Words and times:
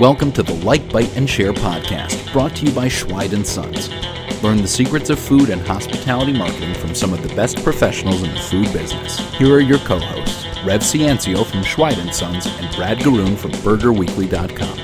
Welcome 0.00 0.32
to 0.32 0.42
the 0.42 0.60
Like, 0.64 0.92
Bite, 0.92 1.16
and 1.16 1.30
Share 1.30 1.52
podcast, 1.52 2.32
brought 2.32 2.56
to 2.56 2.66
you 2.66 2.72
by 2.72 2.88
Schweid 2.88 3.46
& 3.46 3.46
Sons. 3.46 3.90
Learn 4.42 4.56
the 4.56 4.66
secrets 4.66 5.08
of 5.10 5.20
food 5.20 5.50
and 5.50 5.62
hospitality 5.62 6.32
marketing 6.32 6.74
from 6.74 6.96
some 6.96 7.12
of 7.12 7.22
the 7.22 7.32
best 7.36 7.62
professionals 7.62 8.24
in 8.24 8.34
the 8.34 8.40
food 8.40 8.72
business. 8.72 9.20
Here 9.34 9.54
are 9.54 9.60
your 9.60 9.78
co-hosts, 9.78 10.44
Rev 10.64 10.80
Ciancio 10.80 11.46
from 11.46 11.62
Schweid 11.62 12.12
& 12.12 12.14
Sons 12.14 12.46
and 12.46 12.74
Brad 12.74 12.98
Gruno 12.98 13.38
from 13.38 13.52
BurgerWeekly.com. 13.52 14.78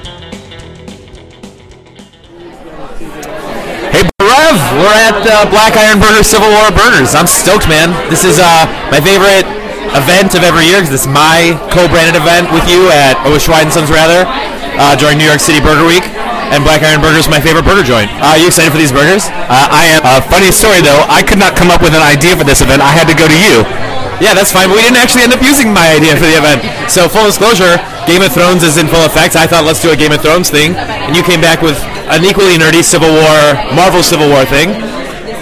Hey, 3.90 4.08
Rev, 4.20 4.58
we're 4.78 4.94
at 4.94 5.26
uh, 5.26 5.50
Black 5.50 5.76
Iron 5.76 5.98
Burger 5.98 6.22
Civil 6.22 6.50
War 6.50 6.70
Burgers. 6.70 7.16
I'm 7.16 7.26
stoked, 7.26 7.68
man. 7.68 7.90
This 8.08 8.24
is 8.24 8.38
uh, 8.38 8.66
my 8.92 9.00
favorite 9.00 9.59
event 9.96 10.38
of 10.38 10.42
every 10.46 10.66
year 10.70 10.82
because 10.82 10.94
it's 10.94 11.10
my 11.10 11.54
co-branded 11.74 12.14
event 12.14 12.50
with 12.54 12.66
you 12.70 12.90
at 12.90 13.18
oh, 13.26 13.38
Schweid 13.38 13.70
& 13.70 13.74
Sons, 13.74 13.90
rather 13.90 14.26
uh, 14.78 14.94
during 14.96 15.18
New 15.18 15.26
York 15.26 15.42
City 15.42 15.58
Burger 15.58 15.86
Week. 15.86 16.04
And 16.50 16.66
Black 16.66 16.82
Iron 16.82 16.98
Burger 16.98 17.22
is 17.22 17.30
my 17.30 17.38
favorite 17.38 17.62
burger 17.62 17.86
joint. 17.86 18.10
Uh, 18.18 18.34
are 18.34 18.38
you 18.38 18.50
excited 18.50 18.74
for 18.74 18.78
these 18.82 18.90
burgers? 18.90 19.30
Uh, 19.46 19.70
I 19.70 19.86
am. 19.94 20.02
Uh, 20.02 20.18
funny 20.26 20.50
story 20.50 20.82
though, 20.82 21.06
I 21.06 21.22
could 21.22 21.38
not 21.38 21.54
come 21.54 21.70
up 21.70 21.78
with 21.78 21.94
an 21.94 22.02
idea 22.02 22.34
for 22.34 22.42
this 22.42 22.58
event. 22.58 22.82
I 22.82 22.90
had 22.90 23.06
to 23.06 23.14
go 23.14 23.30
to 23.30 23.38
you. 23.38 23.62
Yeah, 24.18 24.34
that's 24.34 24.50
fine. 24.50 24.66
But 24.66 24.76
we 24.76 24.82
didn't 24.82 24.98
actually 24.98 25.24
end 25.24 25.32
up 25.32 25.40
using 25.40 25.70
my 25.72 25.94
idea 25.94 26.18
for 26.18 26.26
the 26.26 26.36
event. 26.36 26.60
So 26.90 27.06
full 27.06 27.24
disclosure, 27.24 27.78
Game 28.04 28.20
of 28.20 28.34
Thrones 28.34 28.66
is 28.66 28.76
in 28.76 28.90
full 28.90 29.06
effect. 29.06 29.38
I 29.38 29.46
thought 29.46 29.62
let's 29.64 29.80
do 29.80 29.94
a 29.94 29.96
Game 29.96 30.12
of 30.12 30.20
Thrones 30.20 30.50
thing, 30.50 30.74
and 30.76 31.14
you 31.14 31.22
came 31.22 31.40
back 31.40 31.62
with 31.62 31.78
an 32.10 32.26
equally 32.26 32.58
nerdy 32.58 32.82
Civil 32.82 33.14
War, 33.14 33.38
Marvel 33.72 34.02
Civil 34.02 34.28
War 34.28 34.42
thing. 34.44 34.74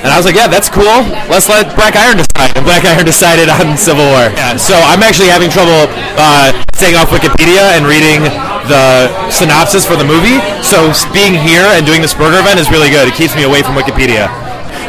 And 0.02 0.14
I 0.14 0.16
was 0.16 0.26
like, 0.26 0.38
yeah, 0.38 0.46
that's 0.46 0.70
cool. 0.70 1.02
Let's 1.26 1.50
let 1.50 1.74
Black 1.74 1.98
Iron 1.98 2.22
decide. 2.22 2.54
And 2.54 2.62
Black 2.62 2.86
Iron 2.86 3.02
decided 3.02 3.50
on 3.50 3.74
Civil 3.74 4.06
War. 4.06 4.30
Yeah, 4.34 4.54
so 4.54 4.78
I'm 4.78 5.02
actually 5.02 5.28
having 5.28 5.50
trouble 5.50 5.90
uh, 6.14 6.54
staying 6.74 6.94
off 6.94 7.10
Wikipedia 7.10 7.74
and 7.74 7.82
reading 7.82 8.22
the 8.70 9.10
synopsis 9.30 9.82
for 9.82 9.98
the 9.98 10.06
movie. 10.06 10.38
So 10.62 10.94
being 11.10 11.34
here 11.34 11.66
and 11.74 11.82
doing 11.82 11.98
this 11.98 12.14
burger 12.14 12.38
event 12.38 12.62
is 12.62 12.70
really 12.70 12.90
good. 12.90 13.10
It 13.10 13.14
keeps 13.18 13.34
me 13.34 13.42
away 13.42 13.66
from 13.66 13.74
Wikipedia. 13.74 14.30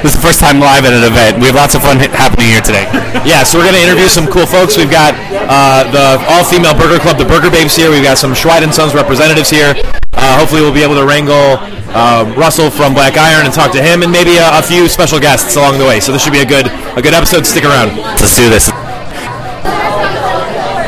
This 0.05 0.15
is 0.15 0.21
the 0.21 0.23
first 0.23 0.39
time 0.39 0.63
live 0.63 0.85
at 0.85 0.95
an 0.95 1.03
event. 1.03 1.43
We 1.43 1.51
have 1.51 1.59
lots 1.59 1.75
of 1.75 1.83
fun 1.83 1.99
happening 1.99 2.47
here 2.47 2.63
today. 2.63 2.87
yeah, 3.27 3.43
so 3.43 3.59
we're 3.59 3.67
going 3.67 3.75
to 3.75 3.83
interview 3.83 4.07
some 4.07 4.31
cool 4.31 4.45
folks. 4.45 4.77
We've 4.77 4.89
got 4.89 5.11
uh, 5.51 5.83
the 5.91 6.23
all-female 6.31 6.79
burger 6.79 7.03
club, 7.03 7.17
the 7.17 7.27
Burger 7.27 7.51
Babes 7.51 7.75
here. 7.75 7.91
We've 7.91 8.03
got 8.03 8.17
some 8.17 8.31
Schweid 8.31 8.63
& 8.71 8.73
Sons 8.73 8.95
representatives 8.95 9.49
here. 9.49 9.75
Uh, 10.13 10.39
hopefully 10.39 10.61
we'll 10.61 10.73
be 10.73 10.83
able 10.83 10.95
to 10.95 11.05
wrangle 11.05 11.57
uh, 11.93 12.25
Russell 12.37 12.69
from 12.69 12.93
Black 12.93 13.17
Iron 13.17 13.45
and 13.45 13.53
talk 13.53 13.71
to 13.73 13.81
him 13.81 14.03
and 14.03 14.11
maybe 14.11 14.37
a, 14.37 14.59
a, 14.59 14.61
few 14.61 14.87
special 14.87 15.19
guests 15.19 15.55
along 15.55 15.77
the 15.77 15.85
way. 15.85 15.99
So 15.99 16.11
this 16.11 16.23
should 16.23 16.33
be 16.33 16.41
a 16.41 16.49
good 16.49 16.67
a 16.97 17.01
good 17.01 17.13
episode. 17.13 17.45
Stick 17.45 17.65
around. 17.65 17.97
Let's 17.97 18.35
do 18.37 18.49
this. 18.49 18.69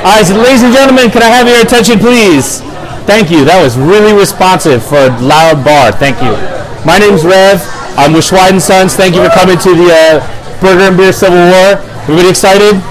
All 0.01 0.17
right, 0.17 0.25
so 0.25 0.33
ladies 0.33 0.65
and 0.65 0.73
gentlemen, 0.73 1.13
can 1.13 1.21
I 1.21 1.29
have 1.29 1.45
your 1.47 1.61
attention, 1.61 1.99
please? 2.01 2.61
Thank 3.05 3.29
you. 3.29 3.45
That 3.45 3.61
was 3.61 3.77
really 3.77 4.17
responsive 4.17 4.81
for 4.81 4.97
a 4.97 5.13
loud 5.21 5.61
bar. 5.61 5.93
Thank 5.93 6.17
you. 6.25 6.33
My 6.81 6.97
name's 6.97 7.21
Rev. 7.21 7.61
I'm 8.01 8.13
with 8.13 8.25
Schweid 8.25 8.57
& 8.57 8.61
Sons. 8.61 8.97
Thank 8.97 9.13
you 9.13 9.21
for 9.21 9.29
coming 9.29 9.61
to 9.61 9.71
the 9.77 9.89
uh, 9.93 10.25
Burger 10.57 10.89
and 10.89 10.97
Beer 10.97 11.13
Civil 11.13 11.37
War. 11.37 11.77
Everybody 12.09 12.33
excited? 12.33 12.81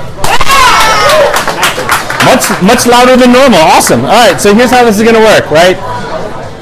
Much 2.31 2.47
much 2.63 2.87
louder 2.87 3.19
than 3.19 3.35
normal. 3.35 3.59
Awesome. 3.59 4.07
All 4.07 4.15
right, 4.15 4.39
so 4.39 4.55
here's 4.55 4.71
how 4.71 4.87
this 4.87 4.95
is 4.99 5.03
gonna 5.03 5.19
work, 5.19 5.51
right? 5.51 5.75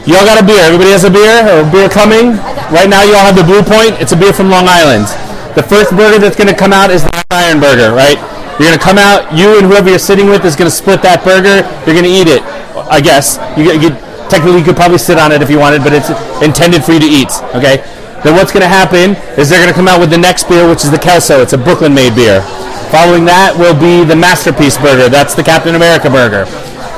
Y'all 0.06 0.24
got 0.24 0.38
a 0.38 0.46
beer. 0.46 0.60
Everybody 0.62 0.90
has 0.92 1.04
a 1.04 1.10
beer 1.10 1.42
or 1.48 1.66
a 1.66 1.68
beer 1.70 1.88
coming. 1.88 2.38
Right 2.70 2.86
now, 2.86 3.02
y'all 3.02 3.24
have 3.24 3.36
the 3.36 3.46
Blue 3.46 3.62
Point. 3.62 3.96
It's 3.98 4.12
a 4.12 4.18
beer 4.18 4.32
from 4.32 4.50
Long 4.50 4.68
Island. 4.68 5.08
The 5.56 5.62
first 5.64 5.90
burger 5.96 6.18
that's 6.18 6.36
gonna 6.36 6.54
come 6.54 6.72
out 6.72 6.90
is 6.90 7.02
the 7.02 7.10
Iron 7.30 7.58
Burger, 7.58 7.90
right? 7.90 8.20
You're 8.60 8.70
gonna 8.70 8.82
come 8.82 8.98
out. 8.98 9.32
You 9.32 9.58
and 9.58 9.66
whoever 9.66 9.90
you're 9.90 9.98
sitting 9.98 10.28
with 10.28 10.44
is 10.44 10.54
gonna 10.54 10.70
split 10.70 11.02
that 11.02 11.24
burger. 11.24 11.66
You're 11.86 11.96
gonna 11.96 12.12
eat 12.12 12.28
it. 12.28 12.42
I 12.86 13.00
guess 13.00 13.40
you, 13.56 13.72
you 13.74 13.90
technically 14.28 14.60
you 14.60 14.64
could 14.64 14.76
probably 14.76 14.98
sit 14.98 15.18
on 15.18 15.32
it 15.32 15.42
if 15.42 15.50
you 15.50 15.58
wanted, 15.58 15.82
but 15.82 15.92
it's 15.92 16.12
intended 16.44 16.84
for 16.84 16.92
you 16.92 17.00
to 17.00 17.10
eat. 17.10 17.32
Okay. 17.56 17.82
Then 18.24 18.34
what's 18.34 18.50
going 18.50 18.66
to 18.66 18.68
happen 18.68 19.14
is 19.38 19.48
they're 19.48 19.62
going 19.62 19.70
to 19.70 19.78
come 19.78 19.86
out 19.86 20.00
with 20.00 20.10
the 20.10 20.18
next 20.18 20.50
beer, 20.50 20.68
which 20.68 20.82
is 20.82 20.90
the 20.90 20.98
Kelso. 20.98 21.40
It's 21.40 21.52
a 21.52 21.58
Brooklyn-made 21.58 22.18
beer. 22.18 22.42
Following 22.90 23.24
that 23.30 23.54
will 23.54 23.78
be 23.78 24.02
the 24.02 24.18
Masterpiece 24.18 24.74
Burger. 24.74 25.06
That's 25.06 25.38
the 25.38 25.46
Captain 25.46 25.78
America 25.78 26.10
Burger. 26.10 26.42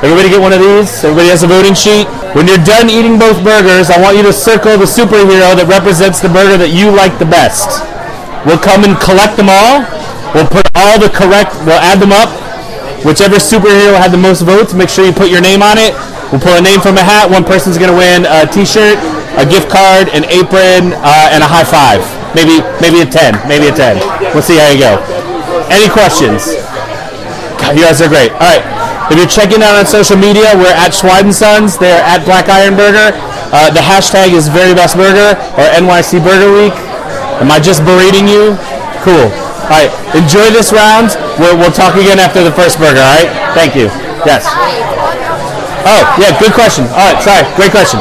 Everybody 0.00 0.32
get 0.32 0.40
one 0.40 0.56
of 0.56 0.64
these. 0.64 1.04
Everybody 1.04 1.28
has 1.28 1.44
a 1.44 1.50
voting 1.50 1.76
sheet. 1.76 2.08
When 2.30 2.46
you're 2.46 2.62
done 2.62 2.86
eating 2.86 3.18
both 3.18 3.42
burgers, 3.42 3.90
I 3.90 3.98
want 3.98 4.14
you 4.14 4.22
to 4.22 4.32
circle 4.32 4.78
the 4.78 4.86
superhero 4.86 5.50
that 5.58 5.66
represents 5.66 6.22
the 6.22 6.30
burger 6.30 6.54
that 6.62 6.70
you 6.70 6.94
like 6.94 7.18
the 7.18 7.26
best. 7.26 7.82
We'll 8.46 8.62
come 8.62 8.86
and 8.86 8.94
collect 9.02 9.34
them 9.34 9.50
all. 9.50 9.82
We'll 10.30 10.46
put 10.46 10.70
all 10.78 11.02
the 11.02 11.10
correct, 11.10 11.58
we'll 11.66 11.82
add 11.82 11.98
them 11.98 12.14
up. 12.14 12.30
Whichever 13.02 13.42
superhero 13.42 13.98
had 13.98 14.14
the 14.14 14.22
most 14.22 14.46
votes, 14.46 14.78
make 14.78 14.86
sure 14.86 15.02
you 15.02 15.10
put 15.10 15.26
your 15.26 15.42
name 15.42 15.58
on 15.58 15.74
it. 15.74 15.90
We'll 16.30 16.38
pull 16.38 16.54
a 16.54 16.62
name 16.62 16.78
from 16.78 16.94
a 16.94 17.02
hat. 17.02 17.26
One 17.26 17.42
person's 17.42 17.82
going 17.82 17.90
to 17.90 17.98
win 17.98 18.22
a 18.22 18.46
t-shirt, 18.46 18.94
a 19.34 19.42
gift 19.42 19.66
card, 19.66 20.06
an 20.14 20.22
apron, 20.30 20.94
uh, 21.02 21.34
and 21.34 21.42
a 21.42 21.50
high 21.50 21.66
five. 21.66 21.98
Maybe 22.38 22.62
maybe 22.78 23.02
a 23.02 23.08
10. 23.10 23.42
Maybe 23.50 23.66
a 23.66 23.74
10. 23.74 23.98
We'll 24.30 24.46
see 24.46 24.54
how 24.54 24.70
you 24.70 24.78
go. 24.78 25.02
Any 25.66 25.90
questions? 25.90 26.59
You 27.74 27.86
guys 27.86 28.02
are 28.02 28.10
great. 28.10 28.34
All 28.38 28.50
right. 28.50 28.64
If 29.10 29.18
you're 29.18 29.30
checking 29.30 29.62
out 29.62 29.78
on 29.78 29.86
social 29.86 30.16
media, 30.16 30.54
we're 30.54 30.74
at 30.74 30.94
Schweid 30.94 31.30
& 31.30 31.34
Sons. 31.34 31.78
They're 31.78 32.02
at 32.02 32.22
Black 32.26 32.50
Iron 32.50 32.74
Burger. 32.74 33.14
Uh, 33.50 33.70
the 33.70 33.82
hashtag 33.82 34.34
is 34.34 34.46
Very 34.46 34.74
Best 34.74 34.94
Burger 34.94 35.34
or 35.58 35.66
NYC 35.74 36.22
Burger 36.22 36.50
Week. 36.50 36.74
Am 37.42 37.50
I 37.50 37.58
just 37.58 37.82
berating 37.82 38.26
you? 38.26 38.54
Cool. 39.02 39.30
All 39.70 39.78
right. 39.78 39.90
Enjoy 40.14 40.50
this 40.50 40.70
round. 40.74 41.14
We'll, 41.38 41.58
we'll 41.58 41.74
talk 41.74 41.94
again 41.94 42.18
after 42.18 42.42
the 42.42 42.52
first 42.52 42.78
burger. 42.78 43.02
All 43.02 43.16
right. 43.18 43.30
Thank 43.54 43.74
you. 43.74 43.90
Yes. 44.26 44.46
Oh, 45.88 46.04
yeah, 46.20 46.36
good 46.36 46.52
question. 46.52 46.84
All 46.92 47.08
right, 47.08 47.18
sorry, 47.24 47.42
great 47.56 47.72
question. 47.72 47.98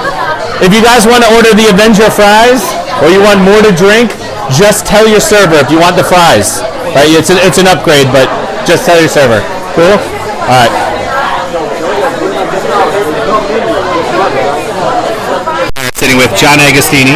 If 0.59 0.75
you 0.75 0.83
guys 0.83 1.07
want 1.07 1.23
to 1.23 1.29
order 1.31 1.55
the 1.55 1.71
Avenger 1.71 2.11
fries 2.11 2.59
or 2.99 3.07
you 3.07 3.23
want 3.23 3.39
more 3.39 3.63
to 3.63 3.71
drink, 3.71 4.11
just 4.51 4.83
tell 4.83 5.07
your 5.07 5.23
server 5.23 5.55
if 5.55 5.71
you 5.71 5.79
want 5.79 5.95
the 5.95 6.03
fries. 6.03 6.59
Right, 6.91 7.07
it's 7.15 7.31
an, 7.31 7.39
it's 7.39 7.57
an 7.57 7.71
upgrade, 7.71 8.11
but 8.11 8.27
just 8.67 8.83
tell 8.83 8.99
your 8.99 9.07
server. 9.07 9.39
Cool? 9.79 9.95
All 9.95 10.59
right. 10.59 10.75
Sitting 15.95 16.19
with 16.19 16.35
John 16.35 16.59
Agostini. 16.59 17.15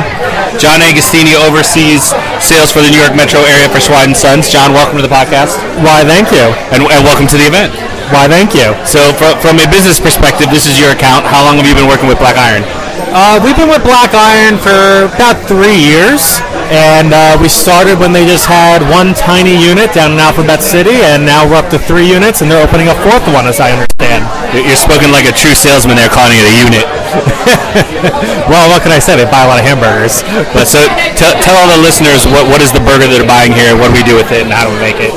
John 0.55 0.79
Agostini 0.79 1.35
oversees 1.43 2.15
sales 2.39 2.71
for 2.71 2.79
the 2.79 2.87
New 2.87 3.03
York 3.03 3.19
metro 3.19 3.43
area 3.43 3.67
for 3.67 3.83
Schweid 3.83 4.15
& 4.15 4.17
Sons. 4.17 4.47
John, 4.47 4.71
welcome 4.71 4.95
to 4.95 5.03
the 5.03 5.11
podcast. 5.11 5.59
Why, 5.83 6.07
thank 6.07 6.31
you. 6.31 6.55
And, 6.71 6.87
and 6.87 7.03
welcome 7.03 7.27
to 7.27 7.35
the 7.35 7.51
event. 7.51 7.75
Why, 8.15 8.31
thank 8.31 8.55
you. 8.55 8.71
So, 8.87 9.11
from, 9.19 9.35
from 9.43 9.59
a 9.59 9.67
business 9.67 9.99
perspective, 9.99 10.47
this 10.47 10.63
is 10.63 10.79
your 10.79 10.95
account. 10.95 11.27
How 11.27 11.43
long 11.43 11.59
have 11.59 11.67
you 11.67 11.75
been 11.75 11.91
working 11.91 12.07
with 12.07 12.23
Black 12.23 12.39
Iron? 12.39 12.63
Uh, 13.11 13.43
we've 13.43 13.59
been 13.59 13.67
with 13.67 13.83
Black 13.83 14.15
Iron 14.15 14.55
for 14.55 15.11
about 15.11 15.35
three 15.51 15.75
years, 15.75 16.39
and 16.71 17.11
uh, 17.11 17.35
we 17.41 17.49
started 17.49 17.99
when 17.99 18.13
they 18.13 18.23
just 18.23 18.45
had 18.45 18.85
one 18.87 19.11
tiny 19.17 19.55
unit 19.55 19.91
down 19.91 20.13
in 20.13 20.19
Alphabet 20.19 20.61
City, 20.61 21.03
and 21.03 21.25
now 21.25 21.43
we're 21.43 21.59
up 21.59 21.71
to 21.73 21.79
three 21.79 22.07
units, 22.07 22.41
and 22.41 22.51
they're 22.51 22.61
opening 22.61 22.87
a 22.87 22.97
fourth 23.01 23.25
one, 23.31 23.49
as 23.49 23.59
I 23.59 23.73
understand. 23.73 24.23
You're 24.53 24.77
spoken 24.77 25.09
like 25.09 25.25
a 25.25 25.33
true 25.33 25.57
salesman 25.57 25.97
there, 25.97 26.11
calling 26.13 26.37
it 26.37 26.45
a 26.45 26.55
unit. 26.61 26.85
well, 28.51 28.69
what 28.69 28.85
can 28.85 28.93
I 28.93 29.01
say? 29.01 29.17
They 29.17 29.25
buy 29.25 29.43
a 29.43 29.49
lot 29.49 29.57
of 29.57 29.65
hamburgers. 29.65 30.21
But 30.53 30.69
so, 30.69 30.77
t- 31.17 31.37
tell 31.41 31.57
all 31.57 31.71
the 31.71 31.81
listeners 31.81 32.29
what, 32.29 32.45
what 32.45 32.61
is 32.61 32.69
the 32.69 32.83
burger 32.83 33.09
that 33.09 33.15
they're 33.17 33.25
buying 33.25 33.55
here, 33.55 33.73
and 33.73 33.81
what 33.81 33.89
do 33.89 33.97
we 33.97 34.05
do 34.05 34.13
with 34.13 34.29
it, 34.29 34.45
and 34.45 34.53
how 34.53 34.69
do 34.69 34.75
we 34.75 34.81
make 34.83 34.99
it? 35.01 35.09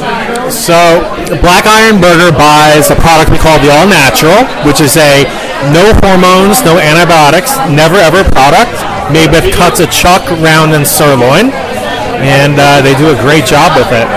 So, 0.49 1.03
Black 1.45 1.69
Iron 1.69 2.01
Burger 2.01 2.33
buys 2.33 2.89
a 2.89 2.97
product 2.97 3.29
we 3.35 3.37
call 3.37 3.61
the 3.61 3.69
All 3.69 3.85
Natural, 3.85 4.47
which 4.65 4.81
is 4.81 4.97
a 4.97 5.29
no 5.75 5.93
hormones, 6.07 6.63
no 6.63 6.79
antibiotics, 6.79 7.59
never 7.69 7.99
ever 7.99 8.23
product 8.31 8.86
made 9.13 9.31
with 9.31 9.55
cuts 9.55 9.81
a 9.81 9.87
chuck, 9.87 10.25
round, 10.43 10.75
and 10.75 10.87
sirloin. 10.87 11.51
And 12.23 12.57
uh, 12.57 12.81
they 12.81 12.97
do 12.97 13.13
a 13.13 13.19
great 13.21 13.45
job 13.45 13.77
with 13.77 13.91
it. 13.93 14.09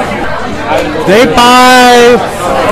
They 1.10 1.26
buy 1.26 2.16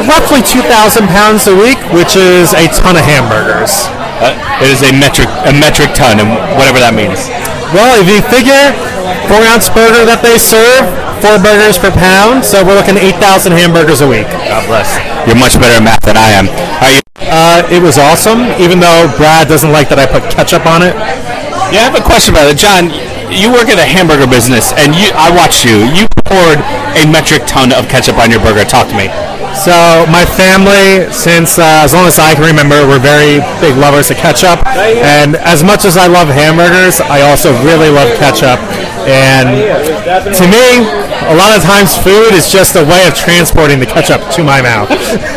roughly 0.06 0.46
2,000 0.46 1.10
pounds 1.10 1.50
a 1.50 1.56
week, 1.56 1.82
which 1.90 2.16
is 2.16 2.54
a 2.54 2.70
ton 2.70 2.96
of 2.96 3.04
hamburgers. 3.04 3.90
Uh, 4.22 4.34
it 4.62 4.70
is 4.70 4.82
a 4.86 4.94
metric 4.94 5.30
a 5.46 5.54
metric 5.54 5.94
ton, 5.94 6.22
and 6.22 6.30
whatever 6.58 6.78
that 6.82 6.94
means. 6.94 7.30
Well, 7.74 7.98
if 8.02 8.08
you 8.10 8.22
figure 8.30 8.74
four 9.30 9.42
ounce 9.46 9.70
burger 9.70 10.06
that 10.06 10.22
they 10.22 10.38
serve, 10.42 10.86
four 11.22 11.38
burgers 11.42 11.78
per 11.78 11.90
pound, 11.90 12.46
so 12.46 12.62
we're 12.62 12.78
looking 12.78 12.98
at 12.98 13.04
8,000 13.18 13.54
hamburgers 13.54 14.02
a 14.02 14.10
week. 14.10 14.30
God 14.30 14.66
bless. 14.70 14.94
You're 15.26 15.38
much 15.38 15.58
better 15.58 15.78
at 15.78 15.84
math 15.84 16.02
than 16.06 16.18
I 16.18 16.34
am. 16.38 16.50
Are 16.82 16.94
you? 16.94 17.02
Uh, 17.18 17.66
it 17.74 17.82
was 17.82 17.98
awesome, 17.98 18.46
even 18.62 18.80
though 18.80 19.10
Brad 19.18 19.50
doesn't 19.50 19.74
like 19.74 19.90
that 19.90 20.00
I 20.00 20.06
put 20.06 20.30
ketchup 20.30 20.66
on 20.70 20.86
it. 20.86 20.94
Yeah, 21.68 21.84
I 21.84 21.92
have 21.92 22.00
a 22.00 22.06
question 22.06 22.32
about 22.32 22.48
it, 22.48 22.56
John. 22.56 22.96
You 23.28 23.52
work 23.52 23.68
at 23.68 23.76
a 23.76 23.84
hamburger 23.84 24.24
business, 24.24 24.72
and 24.80 24.96
you 24.96 25.12
I 25.12 25.28
watched 25.36 25.68
you. 25.68 25.84
You 25.92 26.08
poured 26.24 26.64
a 26.96 27.04
metric 27.12 27.44
ton 27.44 27.76
of 27.76 27.92
ketchup 27.92 28.16
on 28.16 28.32
your 28.32 28.40
burger. 28.40 28.64
Talk 28.64 28.88
to 28.88 28.96
me. 28.96 29.12
So 29.52 30.08
my 30.08 30.24
family, 30.24 31.12
since 31.12 31.60
uh, 31.60 31.84
as 31.84 31.92
long 31.92 32.08
as 32.08 32.24
I 32.24 32.40
can 32.40 32.48
remember, 32.48 32.88
we're 32.88 33.04
very 33.04 33.44
big 33.60 33.76
lovers 33.76 34.08
of 34.08 34.18
ketchup. 34.18 34.64
And 35.04 35.36
as 35.44 35.60
much 35.60 35.84
as 35.84 35.98
I 36.00 36.08
love 36.08 36.32
hamburgers, 36.32 37.04
I 37.04 37.28
also 37.28 37.52
really 37.68 37.92
love 37.92 38.16
ketchup. 38.16 38.64
And 39.04 39.60
to 40.32 40.46
me, 40.48 40.88
a 41.28 41.36
lot 41.36 41.52
of 41.52 41.64
times 41.68 42.00
food 42.00 42.32
is 42.32 42.48
just 42.48 42.80
a 42.80 42.84
way 42.88 43.08
of 43.08 43.16
transporting 43.16 43.80
the 43.84 43.88
ketchup 43.88 44.24
to 44.40 44.44
my 44.44 44.62
mouth. 44.64 44.88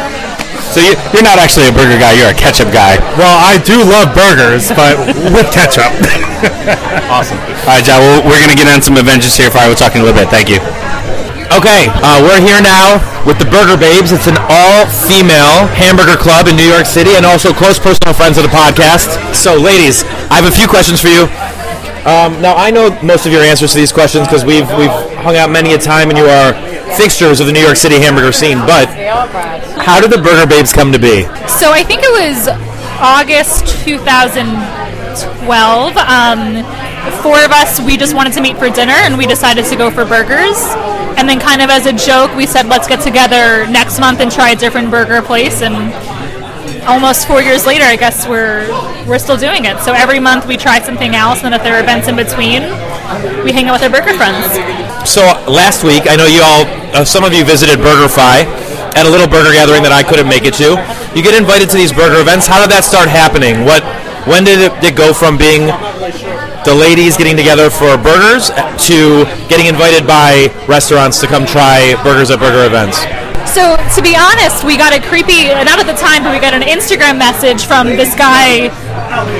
So 0.70 0.78
you, 0.78 0.94
you're 1.10 1.26
not 1.26 1.42
actually 1.42 1.66
a 1.66 1.74
burger 1.74 1.98
guy. 1.98 2.14
You're 2.14 2.30
a 2.30 2.38
ketchup 2.38 2.70
guy. 2.70 3.02
Well, 3.18 3.34
I 3.42 3.58
do 3.58 3.82
love 3.82 4.14
burgers, 4.14 4.70
but 4.70 4.94
with 5.34 5.50
ketchup. 5.50 5.90
Awesome. 7.10 7.36
All 7.66 7.74
right, 7.74 7.82
John. 7.82 7.98
Well, 8.00 8.22
we're 8.22 8.38
gonna 8.38 8.54
get 8.54 8.70
on 8.70 8.80
some 8.80 8.96
Avengers 8.96 9.36
here. 9.36 9.50
Fire. 9.50 9.66
We'll 9.66 9.76
talk 9.76 9.98
in 9.98 10.00
a 10.00 10.04
little 10.04 10.16
bit. 10.16 10.30
Thank 10.30 10.48
you. 10.48 10.62
Okay, 11.50 11.90
uh, 12.06 12.22
we're 12.22 12.38
here 12.38 12.62
now 12.62 13.02
with 13.26 13.42
the 13.42 13.44
Burger 13.50 13.74
Babes. 13.74 14.14
It's 14.14 14.30
an 14.30 14.38
all-female 14.38 15.66
hamburger 15.74 16.14
club 16.14 16.46
in 16.46 16.54
New 16.54 16.64
York 16.64 16.86
City, 16.86 17.18
and 17.18 17.26
also 17.26 17.52
close 17.52 17.76
personal 17.76 18.14
friends 18.14 18.38
of 18.38 18.46
the 18.46 18.54
podcast. 18.54 19.34
So, 19.34 19.58
ladies, 19.58 20.06
I 20.30 20.38
have 20.38 20.46
a 20.46 20.54
few 20.54 20.70
questions 20.70 21.02
for 21.02 21.10
you. 21.10 21.26
Um, 22.06 22.38
now, 22.40 22.54
I 22.54 22.70
know 22.70 22.94
most 23.02 23.26
of 23.26 23.32
your 23.32 23.42
answers 23.42 23.72
to 23.72 23.78
these 23.78 23.92
questions 23.92 24.28
because 24.28 24.46
we've 24.46 24.70
we've 24.78 24.94
hung 25.20 25.36
out 25.36 25.50
many 25.50 25.74
a 25.74 25.78
time, 25.78 26.08
and 26.08 26.16
you 26.16 26.30
are 26.30 26.54
fixtures 26.96 27.40
of 27.40 27.46
the 27.46 27.52
New 27.52 27.60
York 27.60 27.76
City 27.76 28.00
hamburger 28.00 28.32
scene. 28.32 28.58
But 28.58 28.88
how 29.84 30.00
did 30.00 30.10
the 30.10 30.18
Burger 30.18 30.46
Babes 30.46 30.72
come 30.72 30.90
to 30.92 30.98
be? 30.98 31.22
So 31.48 31.72
I 31.72 31.84
think 31.84 32.02
it 32.02 32.10
was 32.10 32.48
August 33.00 33.66
2012. 33.84 35.96
Um, 35.96 36.64
four 37.22 37.42
of 37.44 37.50
us, 37.50 37.80
we 37.80 37.96
just 37.96 38.14
wanted 38.14 38.32
to 38.34 38.40
meet 38.40 38.56
for 38.58 38.70
dinner, 38.70 38.92
and 38.92 39.16
we 39.16 39.26
decided 39.26 39.64
to 39.66 39.76
go 39.76 39.90
for 39.90 40.04
burgers. 40.04 40.58
And 41.16 41.28
then, 41.28 41.40
kind 41.40 41.62
of 41.62 41.70
as 41.70 41.86
a 41.86 41.92
joke, 41.92 42.34
we 42.36 42.46
said, 42.46 42.66
"Let's 42.66 42.88
get 42.88 43.00
together 43.00 43.66
next 43.66 43.98
month 44.00 44.20
and 44.20 44.30
try 44.30 44.50
a 44.50 44.56
different 44.56 44.90
burger 44.90 45.22
place." 45.22 45.62
And 45.62 45.92
almost 46.86 47.26
four 47.26 47.42
years 47.42 47.66
later, 47.66 47.84
I 47.84 47.96
guess 47.96 48.26
we're 48.28 48.68
we're 49.06 49.18
still 49.18 49.36
doing 49.36 49.64
it. 49.64 49.80
So 49.80 49.92
every 49.92 50.20
month 50.20 50.46
we 50.46 50.56
try 50.56 50.80
something 50.80 51.14
else, 51.14 51.44
and 51.44 51.54
if 51.54 51.62
there 51.62 51.76
are 51.76 51.82
events 51.82 52.08
in 52.08 52.16
between, 52.16 52.62
we 53.44 53.52
hang 53.52 53.68
out 53.68 53.80
with 53.80 53.84
our 53.84 53.90
burger 53.90 54.14
friends. 54.16 54.54
So 55.08 55.22
last 55.50 55.82
week, 55.82 56.04
I 56.06 56.16
know 56.16 56.26
you 56.26 56.42
all, 56.44 56.64
uh, 56.94 57.04
some 57.04 57.24
of 57.24 57.32
you 57.32 57.44
visited 57.44 57.78
BurgerFi 57.80 58.44
at 58.94 59.06
a 59.06 59.10
little 59.10 59.26
burger 59.26 59.52
gathering 59.52 59.82
that 59.82 59.92
I 59.92 60.02
couldn't 60.02 60.28
make 60.28 60.44
it 60.44 60.54
to. 60.62 60.78
You 61.16 61.22
get 61.22 61.34
invited 61.34 61.70
to 61.70 61.76
these 61.76 61.92
burger 61.92 62.20
events. 62.20 62.46
How 62.46 62.60
did 62.60 62.70
that 62.70 62.84
start 62.84 63.08
happening? 63.08 63.64
What, 63.64 63.82
when 64.28 64.44
did 64.44 64.60
it, 64.60 64.72
it 64.84 64.94
go 64.94 65.12
from 65.12 65.38
being 65.38 65.72
the 66.68 66.76
ladies 66.76 67.16
getting 67.16 67.36
together 67.36 67.70
for 67.70 67.96
burgers 67.96 68.52
to 68.86 69.24
getting 69.48 69.66
invited 69.66 70.06
by 70.06 70.52
restaurants 70.68 71.18
to 71.20 71.26
come 71.26 71.46
try 71.46 71.96
burgers 72.04 72.30
at 72.30 72.38
burger 72.38 72.66
events? 72.68 73.02
So 73.50 73.74
to 73.74 74.00
be 74.00 74.14
honest, 74.14 74.62
we 74.62 74.78
got 74.78 74.94
a 74.94 75.02
creepy 75.02 75.50
not 75.66 75.82
at 75.82 75.90
the 75.90 75.98
time, 75.98 76.22
but 76.22 76.30
we 76.30 76.38
got 76.38 76.54
an 76.54 76.62
Instagram 76.62 77.18
message 77.18 77.66
from 77.66 77.98
this 77.98 78.14
guy 78.14 78.70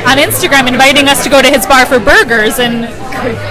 on 0.03 0.19
Instagram 0.19 0.67
inviting 0.67 1.07
us 1.07 1.23
to 1.23 1.31
go 1.31 1.39
to 1.39 1.47
his 1.47 1.63
bar 1.63 1.87
for 1.87 2.03
burgers. 2.03 2.59
And 2.59 2.91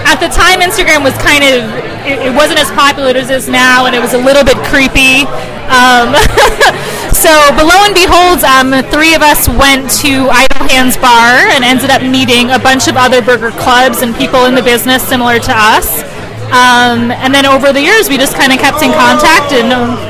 at 0.04 0.20
the 0.20 0.28
time, 0.28 0.60
Instagram 0.60 1.00
was 1.00 1.16
kind 1.16 1.40
of 1.40 1.64
it, 2.04 2.28
it 2.28 2.32
wasn't 2.36 2.60
as 2.60 2.68
popular 2.76 3.16
as 3.16 3.32
it 3.32 3.40
is 3.40 3.48
now, 3.48 3.88
and 3.88 3.96
it 3.96 4.04
was 4.04 4.12
a 4.12 4.20
little 4.20 4.44
bit 4.44 4.60
creepy. 4.68 5.24
Um, 5.72 6.12
so, 7.24 7.32
lo 7.56 7.80
and 7.88 7.96
behold, 7.96 8.44
um, 8.44 8.76
three 8.92 9.16
of 9.16 9.24
us 9.24 9.48
went 9.48 9.88
to 10.04 10.28
Idle 10.28 10.68
Hands 10.68 10.92
Bar 11.00 11.56
and 11.56 11.64
ended 11.64 11.88
up 11.88 12.04
meeting 12.04 12.52
a 12.52 12.60
bunch 12.60 12.84
of 12.84 13.00
other 13.00 13.24
burger 13.24 13.50
clubs 13.56 14.04
and 14.04 14.12
people 14.12 14.44
in 14.44 14.54
the 14.54 14.62
business 14.62 15.00
similar 15.08 15.40
to 15.40 15.54
us. 15.56 16.04
Um, 16.52 17.14
and 17.16 17.32
then 17.32 17.46
over 17.46 17.72
the 17.72 17.80
years, 17.80 18.12
we 18.12 18.18
just 18.20 18.36
kind 18.36 18.52
of 18.52 18.58
kept 18.58 18.82
in 18.82 18.92
contact 18.92 19.56
and 19.56 19.72
um, 19.72 20.09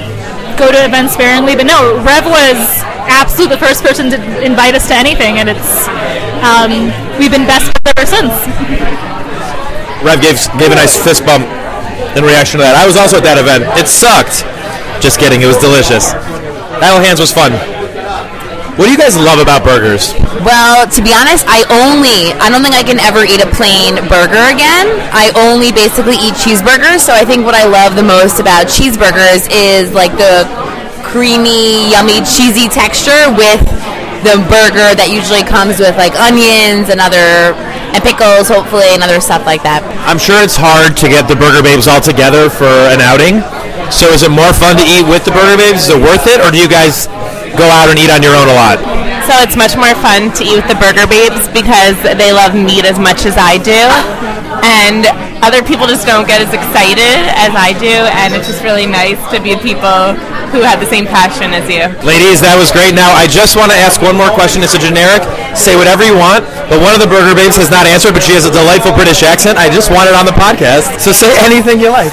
go 0.60 0.68
to 0.68 0.84
events 0.84 1.16
sparingly. 1.16 1.56
But 1.56 1.64
no, 1.64 1.96
Rev 2.04 2.28
was 2.28 2.60
absolutely 3.08 3.56
the 3.56 3.64
first 3.64 3.80
person 3.80 4.12
to 4.12 4.20
invite 4.44 4.76
us 4.76 4.84
to 4.92 4.94
anything, 4.94 5.40
and 5.40 5.48
it's 5.48 5.88
um, 6.44 6.92
we've 7.16 7.32
been 7.32 7.48
best 7.48 7.72
ever 7.88 8.04
since. 8.04 8.28
Rev 10.04 10.20
gave, 10.20 10.36
gave 10.60 10.68
a 10.68 10.76
nice 10.76 11.00
fist 11.00 11.24
bump 11.24 11.48
in 12.12 12.24
reaction 12.24 12.60
to 12.60 12.64
that. 12.68 12.76
I 12.76 12.84
was 12.84 13.00
also 13.00 13.16
at 13.16 13.24
that 13.24 13.40
event. 13.40 13.64
It 13.80 13.88
sucked. 13.88 14.44
Just 15.00 15.16
kidding. 15.16 15.40
It 15.40 15.48
was 15.48 15.56
delicious. 15.56 16.12
Idle 16.84 17.00
Hands 17.00 17.18
was 17.18 17.32
fun. 17.32 17.79
What 18.80 18.88
do 18.88 18.96
you 18.96 19.02
guys 19.04 19.12
love 19.12 19.36
about 19.36 19.60
burgers? 19.60 20.16
Well, 20.40 20.88
to 20.88 21.00
be 21.04 21.12
honest, 21.12 21.44
I 21.44 21.68
only, 21.68 22.32
I 22.40 22.48
don't 22.48 22.64
think 22.64 22.72
I 22.72 22.80
can 22.80 22.96
ever 22.96 23.28
eat 23.28 23.44
a 23.44 23.50
plain 23.52 24.00
burger 24.08 24.40
again. 24.48 24.88
I 25.12 25.28
only 25.36 25.68
basically 25.68 26.16
eat 26.16 26.32
cheeseburgers, 26.40 27.04
so 27.04 27.12
I 27.12 27.28
think 27.28 27.44
what 27.44 27.52
I 27.52 27.68
love 27.68 27.92
the 27.92 28.08
most 28.08 28.40
about 28.40 28.72
cheeseburgers 28.72 29.52
is 29.52 29.92
like 29.92 30.16
the 30.16 30.48
creamy, 31.04 31.92
yummy, 31.92 32.24
cheesy 32.24 32.72
texture 32.72 33.28
with 33.36 33.60
the 34.24 34.40
burger 34.48 34.96
that 34.96 35.12
usually 35.12 35.44
comes 35.44 35.76
with 35.76 36.00
like 36.00 36.16
onions 36.16 36.88
and 36.88 37.04
other, 37.04 37.52
and 37.92 38.00
pickles 38.00 38.48
hopefully, 38.48 38.96
and 38.96 39.04
other 39.04 39.20
stuff 39.20 39.44
like 39.44 39.60
that. 39.60 39.84
I'm 40.08 40.16
sure 40.16 40.40
it's 40.40 40.56
hard 40.56 40.96
to 41.04 41.06
get 41.12 41.28
the 41.28 41.36
Burger 41.36 41.60
Babes 41.60 41.84
all 41.84 42.00
together 42.00 42.48
for 42.48 42.72
an 42.88 43.04
outing. 43.04 43.44
So 43.92 44.08
is 44.08 44.24
it 44.24 44.32
more 44.32 44.56
fun 44.56 44.80
to 44.80 44.86
eat 44.88 45.04
with 45.04 45.28
the 45.28 45.36
Burger 45.36 45.60
Babes? 45.60 45.84
Is 45.84 45.92
it 45.92 46.00
worth 46.00 46.24
it? 46.24 46.40
Or 46.40 46.48
do 46.48 46.56
you 46.56 46.70
guys 46.70 47.10
go 47.56 47.66
out 47.66 47.90
and 47.90 47.98
eat 47.98 48.10
on 48.10 48.22
your 48.22 48.34
own 48.34 48.48
a 48.48 48.56
lot? 48.56 48.78
So 49.30 49.38
it's 49.46 49.54
much 49.54 49.78
more 49.78 49.94
fun 50.02 50.34
to 50.36 50.42
eat 50.42 50.58
with 50.58 50.66
the 50.66 50.78
Burger 50.78 51.06
Babes 51.06 51.46
because 51.54 51.94
they 52.02 52.34
love 52.34 52.54
meat 52.54 52.82
as 52.82 52.98
much 52.98 53.22
as 53.26 53.38
I 53.38 53.62
do. 53.62 53.78
And 54.66 55.06
other 55.40 55.62
people 55.62 55.86
just 55.86 56.04
don't 56.04 56.26
get 56.26 56.42
as 56.42 56.52
excited 56.52 57.16
as 57.38 57.54
I 57.54 57.72
do. 57.78 58.10
And 58.20 58.34
it's 58.34 58.50
just 58.50 58.62
really 58.66 58.86
nice 58.86 59.20
to 59.30 59.38
be 59.40 59.54
with 59.54 59.62
people 59.62 60.18
who 60.50 60.66
have 60.66 60.82
the 60.82 60.90
same 60.90 61.06
passion 61.06 61.54
as 61.54 61.64
you. 61.70 61.86
Ladies, 62.02 62.42
that 62.42 62.58
was 62.58 62.74
great. 62.74 62.90
Now, 62.90 63.14
I 63.14 63.30
just 63.30 63.54
want 63.54 63.70
to 63.70 63.78
ask 63.78 64.02
one 64.02 64.18
more 64.18 64.34
question. 64.34 64.66
It's 64.66 64.74
a 64.74 64.82
generic. 64.82 65.22
Say 65.54 65.78
whatever 65.78 66.02
you 66.02 66.18
want. 66.18 66.42
But 66.66 66.82
one 66.82 66.90
of 66.90 67.00
the 67.00 67.06
Burger 67.06 67.38
Babes 67.38 67.54
has 67.56 67.70
not 67.70 67.86
answered, 67.86 68.18
but 68.18 68.26
she 68.26 68.34
has 68.34 68.44
a 68.44 68.52
delightful 68.52 68.92
British 68.98 69.22
accent. 69.22 69.56
I 69.56 69.70
just 69.70 69.94
want 69.94 70.10
it 70.10 70.16
on 70.18 70.26
the 70.26 70.34
podcast. 70.34 70.98
So 70.98 71.14
say 71.14 71.30
anything 71.38 71.78
you 71.78 71.94
like. 71.94 72.12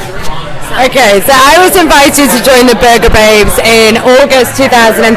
Okay, 0.78 1.18
so 1.26 1.34
I 1.34 1.58
was 1.58 1.74
invited 1.74 2.30
to 2.30 2.40
join 2.46 2.70
the 2.70 2.78
Burger 2.78 3.10
Babes 3.10 3.58
in 3.66 3.98
August 3.98 4.62
2013, 4.62 5.10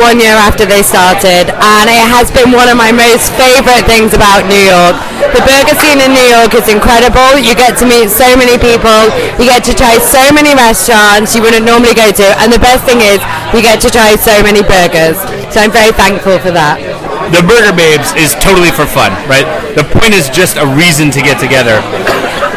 one 0.00 0.16
year 0.16 0.32
after 0.32 0.64
they 0.64 0.80
started, 0.80 1.52
and 1.52 1.86
it 1.92 2.08
has 2.08 2.32
been 2.32 2.56
one 2.56 2.72
of 2.72 2.80
my 2.80 2.88
most 2.88 3.28
favourite 3.36 3.84
things 3.84 4.16
about 4.16 4.48
New 4.48 4.64
York. 4.64 4.96
The 5.36 5.44
burger 5.44 5.76
scene 5.84 6.00
in 6.00 6.16
New 6.16 6.24
York 6.32 6.56
is 6.56 6.72
incredible. 6.72 7.36
You 7.36 7.52
get 7.52 7.76
to 7.78 7.84
meet 7.84 8.08
so 8.08 8.32
many 8.32 8.56
people, 8.56 9.12
you 9.36 9.44
get 9.44 9.60
to 9.68 9.76
try 9.76 10.00
so 10.00 10.24
many 10.32 10.56
restaurants 10.56 11.36
you 11.36 11.44
wouldn't 11.44 11.68
normally 11.68 11.92
go 11.92 12.08
to, 12.08 12.26
and 12.40 12.48
the 12.48 12.58
best 12.58 12.88
thing 12.88 13.04
is 13.04 13.20
you 13.52 13.60
get 13.60 13.84
to 13.84 13.92
try 13.92 14.16
so 14.16 14.40
many 14.40 14.64
burgers. 14.64 15.20
So 15.52 15.60
I'm 15.60 15.72
very 15.72 15.92
thankful 15.92 16.40
for 16.40 16.48
that. 16.56 16.80
The 17.28 17.44
Burger 17.44 17.76
Babes 17.76 18.16
is 18.16 18.32
totally 18.40 18.72
for 18.72 18.88
fun, 18.88 19.12
right? 19.28 19.44
The 19.76 19.84
point 19.84 20.16
is 20.16 20.32
just 20.32 20.56
a 20.56 20.64
reason 20.64 21.12
to 21.12 21.20
get 21.20 21.36
together. 21.36 21.76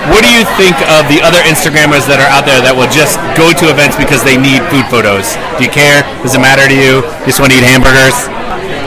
What 0.10 0.26
do 0.26 0.34
you 0.34 0.42
think 0.58 0.74
of 0.90 1.06
the 1.06 1.22
other 1.22 1.38
Instagrammers 1.46 2.10
that 2.10 2.18
are 2.18 2.32
out 2.34 2.50
there 2.50 2.58
that 2.66 2.74
will 2.74 2.90
just 2.90 3.22
go 3.38 3.54
to 3.54 3.70
events 3.70 3.94
because 3.94 4.26
they 4.26 4.34
need 4.34 4.66
food 4.74 4.90
photos? 4.90 5.38
Do 5.58 5.62
you 5.62 5.70
care? 5.70 6.02
Does 6.26 6.34
it 6.34 6.42
matter 6.42 6.66
to 6.66 6.74
you? 6.74 7.06
You 7.22 7.30
just 7.30 7.38
want 7.38 7.54
to 7.54 7.58
eat 7.62 7.68
hamburgers? 7.68 8.18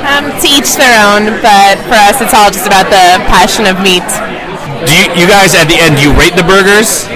Um, 0.02 0.34
to 0.42 0.46
each 0.50 0.74
their 0.74 0.90
own, 1.06 1.38
but 1.38 1.78
for 1.86 1.94
us, 1.94 2.18
it's 2.18 2.34
all 2.34 2.50
just 2.50 2.66
about 2.66 2.90
the 2.90 3.22
passion 3.30 3.70
of 3.70 3.78
meat. 3.78 4.04
Do 4.84 4.90
you, 4.90 5.06
you 5.14 5.26
guys 5.30 5.54
at 5.54 5.70
the 5.70 5.78
end, 5.78 6.02
do 6.02 6.10
you 6.10 6.12
rate 6.18 6.34
the 6.34 6.44
burgers? 6.44 7.06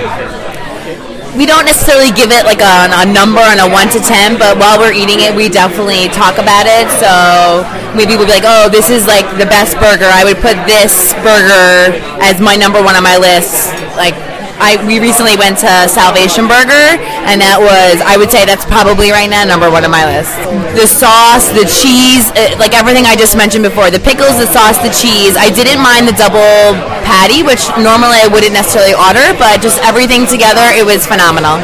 we 1.37 1.47
don't 1.47 1.67
necessarily 1.67 2.11
give 2.11 2.35
it 2.35 2.43
like 2.43 2.59
a, 2.59 2.91
a 2.99 3.07
number 3.07 3.39
on 3.39 3.63
a 3.63 3.69
1 3.71 3.95
to 3.95 4.01
10 4.03 4.43
but 4.43 4.59
while 4.59 4.75
we're 4.75 4.91
eating 4.91 5.23
it 5.23 5.31
we 5.31 5.47
definitely 5.47 6.11
talk 6.11 6.35
about 6.35 6.67
it 6.67 6.91
so 6.99 7.63
maybe 7.95 8.17
we'll 8.17 8.27
be 8.29 8.35
like 8.35 8.47
oh 8.47 8.69
this 8.69 8.91
is 8.91 9.07
like 9.07 9.25
the 9.39 9.47
best 9.47 9.77
burger 9.79 10.09
i 10.09 10.25
would 10.25 10.39
put 10.39 10.57
this 10.67 11.13
burger 11.25 11.97
as 12.25 12.41
my 12.41 12.57
number 12.57 12.83
one 12.83 12.97
on 12.97 13.03
my 13.03 13.17
list 13.17 13.73
like 13.97 14.15
I, 14.59 14.75
we 14.91 14.99
recently 14.99 15.39
went 15.39 15.63
to 15.63 15.71
Salvation 15.87 16.51
Burger, 16.51 16.99
and 17.31 17.39
that 17.39 17.63
was, 17.63 18.03
I 18.03 18.19
would 18.19 18.27
say 18.27 18.43
that's 18.43 18.67
probably 18.67 19.15
right 19.15 19.31
now 19.31 19.47
number 19.47 19.71
one 19.71 19.87
on 19.87 19.95
my 19.95 20.03
list. 20.03 20.35
The 20.75 20.83
sauce, 20.83 21.55
the 21.55 21.63
cheese, 21.63 22.35
uh, 22.35 22.59
like 22.59 22.75
everything 22.75 23.07
I 23.07 23.15
just 23.15 23.39
mentioned 23.39 23.63
before, 23.63 23.87
the 23.95 24.03
pickles, 24.03 24.35
the 24.35 24.51
sauce, 24.51 24.83
the 24.83 24.91
cheese. 24.91 25.39
I 25.39 25.55
didn't 25.55 25.79
mind 25.79 26.11
the 26.11 26.17
double 26.19 26.75
patty, 27.07 27.47
which 27.47 27.71
normally 27.79 28.19
I 28.19 28.27
wouldn't 28.27 28.53
necessarily 28.53 28.99
order, 28.99 29.31
but 29.39 29.63
just 29.63 29.79
everything 29.87 30.27
together, 30.27 30.67
it 30.75 30.83
was 30.83 31.07
phenomenal. 31.07 31.63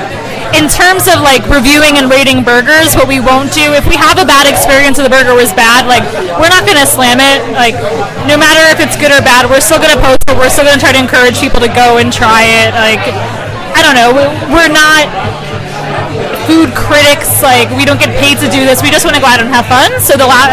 In 0.54 0.70
terms 0.70 1.10
of 1.10 1.18
like 1.20 1.42
reviewing 1.50 1.98
and 1.98 2.06
rating 2.06 2.46
burgers, 2.46 2.94
what 2.94 3.10
we 3.10 3.18
won't 3.18 3.50
do 3.50 3.74
if 3.74 3.86
we 3.90 3.98
have 3.98 4.22
a 4.22 4.26
bad 4.26 4.46
experience 4.46 4.98
and 4.98 5.06
the 5.06 5.10
burger 5.10 5.34
was 5.34 5.50
bad, 5.52 5.86
like 5.90 6.06
we're 6.38 6.50
not 6.50 6.62
gonna 6.62 6.86
slam 6.86 7.18
it. 7.18 7.42
Like 7.52 7.74
no 8.30 8.38
matter 8.38 8.62
if 8.70 8.78
it's 8.78 8.94
good 8.94 9.10
or 9.10 9.20
bad, 9.22 9.50
we're 9.50 9.62
still 9.62 9.82
gonna 9.82 10.00
post 10.00 10.22
it. 10.30 10.38
We're 10.38 10.50
still 10.50 10.64
gonna 10.64 10.80
try 10.80 10.94
to 10.94 11.02
encourage 11.02 11.42
people 11.42 11.58
to 11.58 11.70
go 11.70 11.98
and 11.98 12.14
try 12.14 12.46
it. 12.46 12.70
Like 12.72 13.02
I 13.74 13.82
don't 13.82 13.98
know, 13.98 14.14
we're 14.54 14.70
not 14.70 15.10
food 16.44 16.72
critics. 16.76 17.42
Like 17.42 17.68
we 17.74 17.84
don't 17.84 18.00
get 18.00 18.12
paid 18.20 18.38
to 18.40 18.48
do 18.48 18.64
this. 18.64 18.80
We 18.80 18.90
just 18.92 19.04
want 19.04 19.16
to 19.16 19.22
go 19.22 19.28
out 19.28 19.40
and 19.40 19.48
have 19.52 19.66
fun. 19.68 19.92
So 20.00 20.16
the 20.16 20.28
la- 20.28 20.48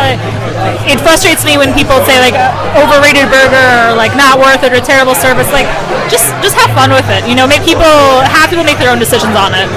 it 0.87 0.99
frustrates 0.99 1.43
me 1.43 1.57
when 1.57 1.75
people 1.75 1.99
say 2.07 2.19
like 2.19 2.35
overrated 2.75 3.27
burger 3.31 3.67
or 3.87 3.95
like 3.95 4.15
not 4.15 4.39
worth 4.39 4.63
it 4.63 4.71
or 4.73 4.81
terrible 4.81 5.15
service. 5.15 5.49
Like 5.51 5.67
just 6.09 6.31
just 6.39 6.55
have 6.57 6.71
fun 6.73 6.91
with 6.91 7.07
it. 7.11 7.27
You 7.27 7.35
know, 7.35 7.45
make 7.45 7.63
people 7.63 7.87
have 8.25 8.49
people 8.49 8.63
make 8.65 8.79
their 8.79 8.91
own 8.91 8.99
decisions 8.99 9.35
on 9.35 9.53
it. 9.53 9.67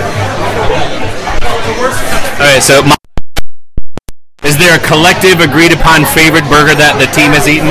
All 2.35 2.50
right, 2.50 2.62
so 2.62 2.83
my, 2.83 2.97
is 4.42 4.59
there 4.59 4.76
a 4.76 4.83
collective 4.83 5.40
agreed 5.40 5.73
upon 5.73 6.04
favorite 6.04 6.44
burger 6.50 6.75
that 6.76 6.99
the 7.00 7.09
team 7.14 7.33
has 7.33 7.49
eaten? 7.49 7.71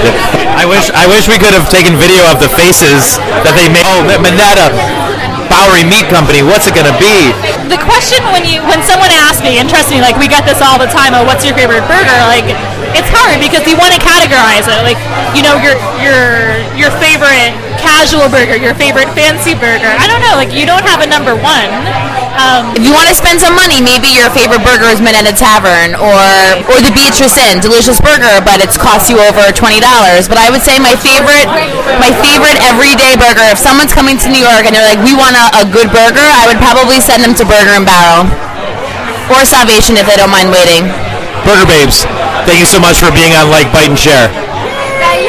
I 0.00 0.64
wish 0.64 0.88
I 0.92 1.04
wish 1.08 1.28
we 1.28 1.36
could 1.36 1.52
have 1.52 1.68
taken 1.68 1.96
video 1.96 2.24
of 2.32 2.40
the 2.40 2.48
faces 2.48 3.20
that 3.44 3.52
they 3.56 3.68
made. 3.68 3.84
Oh, 3.84 4.04
Minetta. 4.04 4.72
Bowery 5.50 5.82
Meat 5.82 6.06
Company. 6.06 6.46
What's 6.46 6.70
it 6.70 6.78
gonna 6.78 6.94
be? 6.94 7.34
The 7.66 7.80
question 7.82 8.22
when 8.30 8.46
you 8.46 8.62
when 8.70 8.80
someone 8.86 9.10
asks 9.10 9.42
me, 9.42 9.58
and 9.58 9.66
trust 9.66 9.90
me, 9.90 9.98
like 9.98 10.14
we 10.16 10.30
get 10.30 10.46
this 10.46 10.62
all 10.62 10.78
the 10.78 10.88
time. 10.88 11.12
Oh, 11.12 11.26
what's 11.26 11.42
your 11.42 11.58
favorite 11.58 11.82
burger? 11.90 12.18
Like 12.30 12.46
it's 12.94 13.10
hard 13.10 13.42
because 13.42 13.66
you 13.66 13.74
want 13.74 13.92
to 13.92 14.00
categorize 14.30 14.70
it. 14.70 14.80
Like 14.86 15.00
you 15.34 15.42
know 15.42 15.58
your 15.58 15.74
your 15.98 16.22
your 16.78 16.90
favorite 17.02 17.50
casual 17.82 18.30
burger, 18.30 18.54
your 18.54 18.74
favorite 18.78 19.10
fancy 19.18 19.58
burger. 19.58 19.90
I 19.90 20.06
don't 20.06 20.22
know. 20.22 20.38
Like 20.38 20.54
you 20.54 20.66
don't 20.66 20.86
have 20.86 21.02
a 21.02 21.08
number 21.10 21.34
one. 21.34 21.70
Um, 22.38 22.72
If 22.78 22.86
you 22.86 22.94
want 22.94 23.10
to 23.10 23.16
spend 23.16 23.42
some 23.42 23.58
money, 23.58 23.82
maybe 23.82 24.14
your 24.14 24.30
favorite 24.30 24.62
burger 24.62 24.86
is 24.86 25.02
Minetta 25.02 25.34
Tavern 25.34 25.98
or 25.98 26.22
or 26.70 26.78
the 26.78 26.94
Beatrice 26.94 27.34
Inn, 27.36 27.58
delicious 27.58 27.98
burger, 27.98 28.38
but 28.46 28.62
it's 28.62 28.78
cost 28.78 29.10
you 29.10 29.18
over 29.18 29.50
twenty 29.50 29.82
dollars. 29.82 30.30
But 30.30 30.38
I 30.38 30.48
would 30.48 30.62
say 30.62 30.78
my 30.78 30.94
favorite 30.94 31.50
my 31.98 32.14
favorite 32.22 32.56
everyday 32.62 33.18
burger. 33.18 33.44
If 33.50 33.58
someone's 33.58 33.92
coming 33.92 34.14
to 34.22 34.28
New 34.30 34.40
York 34.40 34.62
and 34.64 34.72
they're 34.72 34.86
like, 34.86 35.02
we 35.02 35.12
want 35.12 35.34
a, 35.34 35.66
a 35.66 35.66
good 35.66 35.90
burger, 35.90 36.22
I 36.22 36.46
would 36.46 36.62
probably 36.62 37.02
send 37.02 37.26
them 37.26 37.34
to 37.34 37.44
Burger 37.44 37.74
and 37.74 37.84
Barrel 37.84 38.30
or 39.30 39.42
Salvation 39.46 39.98
if 39.98 40.06
they 40.06 40.16
don't 40.16 40.30
mind 40.30 40.50
waiting. 40.54 40.86
Burger 41.40 41.64
Babes, 41.64 42.04
thank 42.46 42.60
you 42.60 42.66
so 42.66 42.80
much 42.80 42.98
for 43.00 43.10
being 43.12 43.32
on 43.34 43.50
Like, 43.50 43.72
Bite, 43.72 43.90
and 43.90 43.98
Share. 43.98 44.28
Yay! 44.30 45.26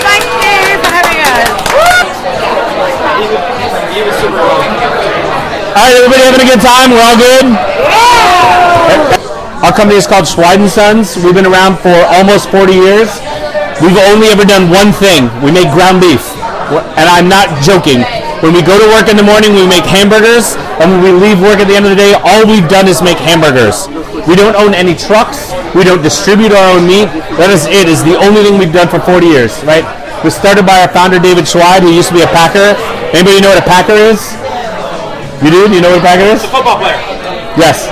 Thank 0.00 0.24
you 0.24 0.76
for 0.82 0.90
having 0.90 1.20
us. 1.20 1.50
All 5.70 5.86
right, 5.86 5.94
everybody 5.96 6.22
having 6.26 6.42
a 6.42 6.48
good 6.50 6.60
time? 6.60 6.90
We're 6.90 7.04
all 7.04 7.16
good? 7.16 7.46
Our 9.60 9.72
company 9.76 9.96
is 9.96 10.06
called 10.06 10.26
Schweid 10.26 10.60
& 10.70 10.72
Sons. 10.72 11.16
We've 11.16 11.34
been 11.34 11.46
around 11.46 11.78
for 11.78 11.92
almost 12.08 12.48
40 12.50 12.72
years. 12.72 13.08
We've 13.80 13.96
only 14.08 14.28
ever 14.28 14.44
done 14.44 14.68
one 14.68 14.92
thing. 14.92 15.28
We 15.44 15.52
make 15.52 15.68
ground 15.72 16.00
beef. 16.00 16.24
And 16.96 17.06
I'm 17.08 17.28
not 17.28 17.48
joking. 17.62 18.04
When 18.40 18.52
we 18.56 18.62
go 18.62 18.80
to 18.80 18.88
work 18.96 19.08
in 19.08 19.16
the 19.16 19.22
morning, 19.22 19.52
we 19.52 19.66
make 19.68 19.84
hamburgers. 19.84 20.56
And 20.80 20.90
when 20.92 21.02
we 21.04 21.12
leave 21.12 21.40
work 21.40 21.60
at 21.60 21.68
the 21.68 21.76
end 21.76 21.84
of 21.84 21.92
the 21.92 22.00
day, 22.00 22.16
all 22.24 22.46
we've 22.48 22.68
done 22.68 22.88
is 22.88 23.02
make 23.02 23.18
hamburgers. 23.18 23.86
We 24.26 24.34
don't 24.34 24.56
own 24.56 24.72
any 24.72 24.96
trucks. 24.96 25.49
We 25.74 25.86
don't 25.86 26.02
distribute 26.02 26.50
our 26.50 26.74
own 26.74 26.86
meat. 26.86 27.06
That 27.38 27.54
is 27.54 27.66
it. 27.70 27.86
Is 27.86 28.02
the 28.02 28.18
only 28.18 28.42
thing 28.42 28.58
we've 28.58 28.74
done 28.74 28.90
for 28.90 28.98
40 28.98 29.26
years, 29.26 29.54
right? 29.62 29.86
It 29.86 30.24
was 30.26 30.34
started 30.34 30.66
by 30.66 30.82
our 30.82 30.90
founder, 30.90 31.22
David 31.22 31.46
Schweid, 31.46 31.86
who 31.86 31.94
used 31.94 32.10
to 32.10 32.16
be 32.18 32.26
a 32.26 32.30
Packer. 32.34 32.74
Anybody 33.14 33.40
know 33.40 33.54
what 33.54 33.62
a 33.62 33.66
Packer 33.66 33.96
is? 33.96 34.20
You 35.40 35.48
do? 35.48 35.70
Do 35.70 35.74
you 35.78 35.80
know 35.80 35.94
what 35.94 36.02
a 36.02 36.06
Packer 36.06 36.28
is? 36.28 36.42
It's 36.42 36.50
a 36.50 36.52
Football 36.52 36.82
player. 36.82 36.98
Yes. 37.56 37.88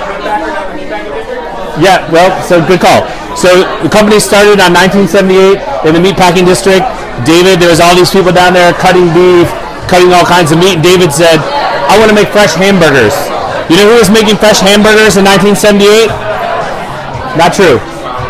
Yeah, 1.79 2.03
well, 2.11 2.29
so 2.43 2.59
good 2.59 2.83
call. 2.83 3.07
So 3.39 3.63
the 3.81 3.89
company 3.89 4.19
started 4.19 4.59
on 4.59 4.75
1978 4.75 5.87
in 5.87 5.91
the 5.95 6.03
meatpacking 6.03 6.43
district. 6.43 6.83
David, 7.23 7.63
there 7.63 7.71
was 7.71 7.79
all 7.79 7.95
these 7.95 8.11
people 8.11 8.35
down 8.35 8.51
there 8.51 8.75
cutting 8.75 9.07
beef, 9.15 9.47
cutting 9.87 10.11
all 10.11 10.27
kinds 10.27 10.51
of 10.51 10.59
meat. 10.59 10.83
David 10.83 11.15
said, 11.15 11.39
I 11.87 11.95
want 11.97 12.11
to 12.11 12.15
make 12.15 12.29
fresh 12.29 12.53
hamburgers. 12.53 13.15
You 13.71 13.79
know 13.79 13.95
who 13.95 13.97
was 14.03 14.11
making 14.11 14.37
fresh 14.37 14.59
hamburgers 14.59 15.15
in 15.15 15.23
1978? 15.23 16.28
Not 17.37 17.53
true. 17.53 17.77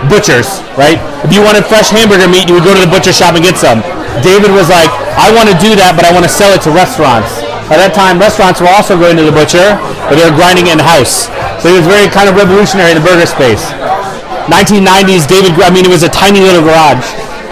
Butchers, 0.08 0.64
right? 0.80 1.00
If 1.24 1.32
you 1.36 1.44
wanted 1.44 1.68
fresh 1.68 1.92
hamburger 1.92 2.28
meat, 2.28 2.48
you 2.48 2.56
would 2.56 2.68
go 2.68 2.74
to 2.74 2.84
the 2.84 2.92
butcher 2.92 3.12
shop 3.12 3.36
and 3.36 3.44
get 3.44 3.60
some. 3.60 3.84
David 4.24 4.52
was 4.52 4.72
like, 4.72 4.90
I 5.16 5.32
want 5.36 5.52
to 5.52 5.58
do 5.60 5.76
that, 5.76 5.96
but 5.96 6.04
I 6.08 6.12
want 6.12 6.24
to 6.24 6.32
sell 6.32 6.52
it 6.56 6.64
to 6.68 6.72
restaurants. 6.72 7.44
At 7.70 7.78
that 7.78 7.94
time, 7.94 8.18
restaurants 8.18 8.58
were 8.58 8.72
also 8.72 8.98
going 8.98 9.14
to 9.20 9.26
the 9.28 9.36
butcher, 9.36 9.78
but 10.10 10.18
they 10.18 10.26
were 10.26 10.34
grinding 10.34 10.74
in 10.74 10.82
house. 10.82 11.30
So 11.62 11.70
he 11.70 11.76
was 11.78 11.86
very 11.86 12.10
kind 12.10 12.26
of 12.26 12.34
revolutionary 12.34 12.96
in 12.96 12.98
the 12.98 13.06
burger 13.06 13.30
space. 13.30 13.62
1990s, 14.50 15.30
David, 15.30 15.54
I 15.62 15.70
mean, 15.70 15.86
it 15.86 15.94
was 15.94 16.02
a 16.02 16.10
tiny 16.10 16.42
little 16.42 16.66
garage. 16.66 17.06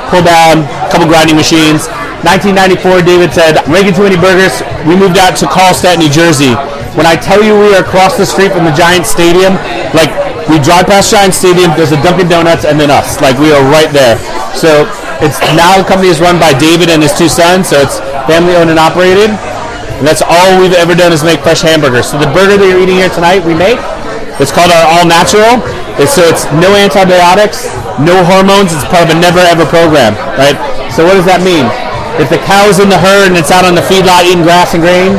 Pulled 0.09 0.25
down, 0.25 0.65
couple 0.89 1.05
grinding 1.05 1.37
machines. 1.37 1.85
1994, 2.25 3.05
David 3.05 3.29
said, 3.29 3.61
I'm 3.61 3.69
making 3.69 3.93
too 3.93 4.09
many 4.09 4.17
burgers. 4.17 4.65
We 4.89 4.97
moved 4.97 5.21
out 5.21 5.37
to 5.39 5.45
Carlstadt, 5.45 6.01
New 6.01 6.09
Jersey. 6.09 6.57
When 6.97 7.05
I 7.05 7.13
tell 7.13 7.45
you 7.45 7.53
we 7.53 7.77
are 7.77 7.85
across 7.85 8.17
the 8.17 8.25
street 8.25 8.49
from 8.49 8.65
the 8.65 8.73
Giant 8.73 9.05
Stadium, 9.05 9.53
like 9.93 10.09
we 10.47 10.59
drive 10.63 10.87
past 10.87 11.11
Giant 11.11 11.35
Stadium, 11.35 11.75
there's 11.75 11.91
a 11.91 11.99
Dunkin' 12.01 12.31
Donuts, 12.31 12.63
and 12.63 12.79
then 12.79 12.91
us. 12.91 13.19
Like 13.19 13.35
we 13.37 13.51
are 13.51 13.63
right 13.67 13.91
there. 13.91 14.15
So 14.55 14.87
it's 15.19 15.39
now 15.59 15.81
the 15.81 15.87
company 15.87 16.07
is 16.07 16.23
run 16.23 16.39
by 16.39 16.55
David 16.55 16.87
and 16.87 17.03
his 17.03 17.11
two 17.11 17.27
sons, 17.27 17.69
so 17.69 17.81
it's 17.83 17.99
family 18.29 18.55
owned 18.55 18.71
and 18.71 18.79
operated. 18.79 19.33
And 19.97 20.05
that's 20.05 20.21
all 20.21 20.61
we've 20.61 20.77
ever 20.77 20.93
done 20.93 21.11
is 21.11 21.25
make 21.25 21.41
fresh 21.41 21.65
hamburgers. 21.65 22.13
So 22.13 22.21
the 22.21 22.29
burger 22.29 22.55
that 22.55 22.67
you're 22.69 22.79
eating 22.79 23.01
here 23.01 23.09
tonight, 23.09 23.41
we 23.41 23.57
make. 23.57 23.81
It's 24.37 24.53
called 24.53 24.69
our 24.69 24.85
all 24.85 25.05
natural. 25.09 25.57
It's, 25.97 26.13
so 26.13 26.21
it's 26.29 26.45
no 26.61 26.69
antibiotics, 26.77 27.65
no 27.97 28.13
hormones. 28.21 28.69
It's 28.69 28.85
part 28.85 29.09
of 29.09 29.17
a 29.17 29.17
never 29.17 29.41
ever 29.41 29.65
program, 29.65 30.13
right? 30.37 30.53
So 30.93 31.01
what 31.01 31.17
does 31.17 31.25
that 31.25 31.41
mean? 31.41 31.65
If 32.21 32.29
the 32.29 32.37
cow's 32.45 32.77
in 32.77 32.89
the 32.89 32.97
herd 32.97 33.33
and 33.33 33.37
it's 33.37 33.49
out 33.49 33.65
on 33.65 33.73
the 33.73 33.85
feedlot 33.85 34.29
eating 34.29 34.45
grass 34.45 34.77
and 34.77 34.81
grain, 34.85 35.17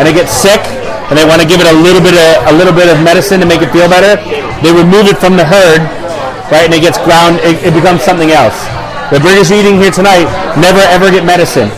and 0.00 0.08
it 0.08 0.16
gets 0.16 0.32
sick, 0.32 0.64
and 1.12 1.14
they 1.16 1.24
want 1.28 1.44
to 1.44 1.48
give 1.48 1.60
it 1.60 1.68
a 1.68 1.76
little 1.76 2.00
bit 2.00 2.16
of 2.16 2.28
a 2.48 2.54
little 2.56 2.72
bit 2.72 2.88
of 2.88 2.96
medicine 3.04 3.38
to 3.40 3.48
make 3.48 3.60
it 3.60 3.68
feel 3.72 3.88
better, 3.88 4.16
they 4.62 4.72
remove 4.72 5.08
it 5.08 5.18
from 5.18 5.36
the 5.36 5.44
herd, 5.44 5.82
right? 6.52 6.68
And 6.68 6.74
it 6.74 6.80
gets 6.80 6.98
ground. 7.02 7.40
It, 7.42 7.60
it 7.64 7.74
becomes 7.74 8.02
something 8.02 8.30
else. 8.30 8.56
The 9.10 9.20
burgers 9.20 9.52
eating 9.52 9.76
here 9.76 9.90
tonight 9.90 10.26
never 10.58 10.82
ever 10.90 11.10
get 11.10 11.24
medicine 11.24 11.70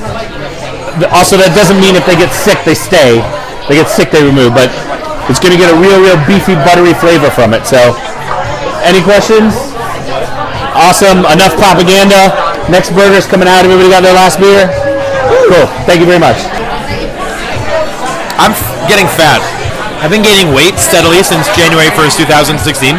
also 1.15 1.39
that 1.39 1.55
doesn't 1.55 1.79
mean 1.79 1.95
if 1.95 2.03
they 2.03 2.19
get 2.19 2.35
sick 2.35 2.59
they 2.67 2.75
stay. 2.75 3.23
They 3.71 3.79
get 3.79 3.87
sick 3.87 4.11
they 4.11 4.25
remove, 4.25 4.57
but 4.57 4.73
it's 5.31 5.39
going 5.39 5.53
to 5.53 5.61
get 5.61 5.69
a 5.71 5.77
real, 5.77 6.01
real 6.01 6.19
beefy, 6.25 6.57
buttery 6.67 6.97
flavor 6.97 7.29
from 7.31 7.53
it. 7.55 7.69
So, 7.69 7.79
any 8.83 9.05
questions? 9.05 9.55
Awesome. 10.73 11.29
Enough 11.29 11.55
propaganda. 11.61 12.33
Next 12.73 12.91
burger's 12.97 13.29
coming 13.29 13.47
out. 13.47 13.63
Everybody 13.63 13.93
got 13.93 14.03
their 14.03 14.17
last 14.17 14.41
beer? 14.41 14.67
Cool. 15.53 15.69
Thank 15.85 16.01
you 16.01 16.09
very 16.09 16.19
much. 16.21 16.41
I'm 18.41 18.57
getting 18.89 19.07
fat. 19.07 19.45
I've 19.99 20.15
been 20.15 20.23
gaining 20.23 20.55
weight 20.55 20.79
steadily 20.79 21.27
since 21.27 21.51
January 21.59 21.91
1st, 21.91 22.23
2016. 22.23 22.95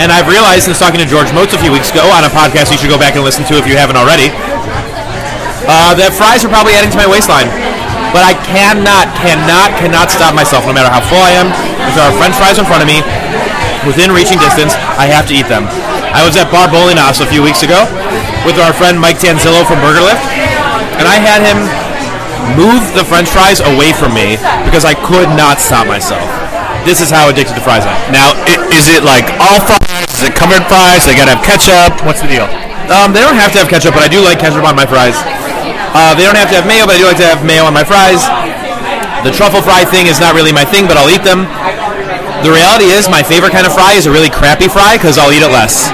And 0.00 0.08
I've 0.08 0.24
realized 0.24 0.64
since 0.64 0.80
talking 0.80 0.96
to 0.96 1.04
George 1.04 1.28
Motz 1.36 1.52
a 1.52 1.60
few 1.60 1.68
weeks 1.68 1.92
ago 1.92 2.08
on 2.08 2.24
a 2.24 2.32
podcast 2.32 2.72
you 2.72 2.80
should 2.80 2.88
go 2.88 2.96
back 2.96 3.20
and 3.20 3.22
listen 3.22 3.44
to 3.52 3.60
if 3.60 3.68
you 3.68 3.76
haven't 3.76 4.00
already, 4.00 4.32
uh, 5.68 5.92
that 5.92 6.16
fries 6.16 6.40
are 6.40 6.48
probably 6.48 6.72
adding 6.72 6.88
to 6.88 6.96
my 6.96 7.04
waistline. 7.04 7.52
But 8.16 8.24
I 8.24 8.32
cannot, 8.48 9.12
cannot, 9.20 9.76
cannot 9.76 10.08
stop 10.08 10.32
myself 10.32 10.64
no 10.64 10.72
matter 10.72 10.88
how 10.88 11.04
full 11.04 11.20
I 11.20 11.36
am. 11.36 11.52
If 11.84 12.00
there 12.00 12.08
are 12.08 12.16
french 12.16 12.40
fries 12.40 12.56
in 12.56 12.64
front 12.64 12.80
of 12.80 12.88
me, 12.88 13.04
within 13.84 14.08
reaching 14.08 14.40
distance, 14.40 14.72
I 14.96 15.04
have 15.04 15.28
to 15.28 15.36
eat 15.36 15.52
them. 15.52 15.68
I 16.16 16.24
was 16.24 16.32
at 16.40 16.48
Bar 16.48 16.72
Bolinas 16.72 17.20
a 17.20 17.28
few 17.28 17.44
weeks 17.44 17.60
ago 17.60 17.84
with 18.48 18.56
our 18.56 18.72
friend 18.72 18.96
Mike 18.96 19.20
Tanzillo 19.20 19.68
from 19.68 19.84
Burger 19.84 20.00
Lift, 20.00 20.24
and 20.96 21.04
I 21.04 21.20
had 21.20 21.44
him 21.44 21.83
move 22.52 22.84
the 22.92 23.04
french 23.04 23.32
fries 23.32 23.64
away 23.64 23.96
from 23.96 24.12
me 24.12 24.36
because 24.68 24.84
I 24.84 24.92
could 24.92 25.32
not 25.32 25.58
stop 25.58 25.88
myself. 25.88 26.24
This 26.84 27.00
is 27.00 27.08
how 27.08 27.32
addicted 27.32 27.56
to 27.56 27.64
fries 27.64 27.88
I 27.88 27.96
am. 27.96 28.12
Now, 28.12 28.28
is 28.68 28.92
it 28.92 29.00
like 29.00 29.24
all 29.40 29.56
fries? 29.64 29.80
Is 30.12 30.28
it 30.28 30.36
covered 30.36 30.60
fries? 30.68 31.08
They 31.08 31.16
gotta 31.16 31.40
have 31.40 31.44
ketchup. 31.44 31.96
What's 32.04 32.20
the 32.20 32.28
deal? 32.28 32.44
Um, 32.92 33.16
they 33.16 33.24
don't 33.24 33.40
have 33.40 33.48
to 33.56 33.58
have 33.64 33.72
ketchup, 33.72 33.96
but 33.96 34.04
I 34.04 34.10
do 34.12 34.20
like 34.20 34.36
ketchup 34.36 34.68
on 34.68 34.76
my 34.76 34.84
fries. 34.84 35.16
Uh, 35.96 36.12
they 36.12 36.28
don't 36.28 36.36
have 36.36 36.52
to 36.52 36.60
have 36.60 36.68
mayo, 36.68 36.84
but 36.84 36.96
I 36.96 37.00
do 37.00 37.08
like 37.08 37.16
to 37.24 37.28
have 37.28 37.40
mayo 37.40 37.64
on 37.64 37.72
my 37.72 37.86
fries. 37.86 38.20
The 39.24 39.32
truffle 39.32 39.64
fry 39.64 39.88
thing 39.88 40.04
is 40.04 40.20
not 40.20 40.36
really 40.36 40.52
my 40.52 40.68
thing, 40.68 40.84
but 40.84 41.00
I'll 41.00 41.08
eat 41.08 41.24
them. 41.24 41.48
The 42.44 42.52
reality 42.52 42.92
is, 42.92 43.08
my 43.08 43.24
favorite 43.24 43.56
kind 43.56 43.64
of 43.64 43.72
fry 43.72 43.96
is 43.96 44.04
a 44.04 44.12
really 44.12 44.28
crappy 44.28 44.68
fry 44.68 45.00
because 45.00 45.16
I'll 45.16 45.32
eat 45.32 45.40
it 45.40 45.48
less. 45.48 45.88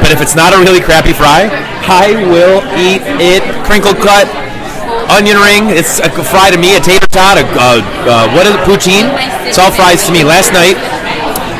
But 0.00 0.08
if 0.08 0.24
it's 0.24 0.32
not 0.32 0.56
a 0.56 0.58
really 0.58 0.80
crappy 0.80 1.12
fry, 1.12 1.52
I 1.84 2.16
will 2.32 2.64
eat 2.80 3.04
it. 3.20 3.44
Crinkle 3.68 3.92
cut, 3.92 4.24
onion 5.12 5.36
ring. 5.36 5.68
It's 5.68 6.00
a 6.00 6.08
fry 6.24 6.48
to 6.48 6.58
me. 6.58 6.76
A 6.76 6.80
tater 6.80 7.06
tot. 7.12 7.36
A 7.36 7.44
what 8.32 8.48
is 8.48 8.56
it? 8.56 8.62
Poutine. 8.64 9.12
It's 9.44 9.60
all 9.60 9.70
fries 9.70 10.04
to 10.08 10.12
me. 10.12 10.24
Last 10.24 10.56
night, 10.56 10.80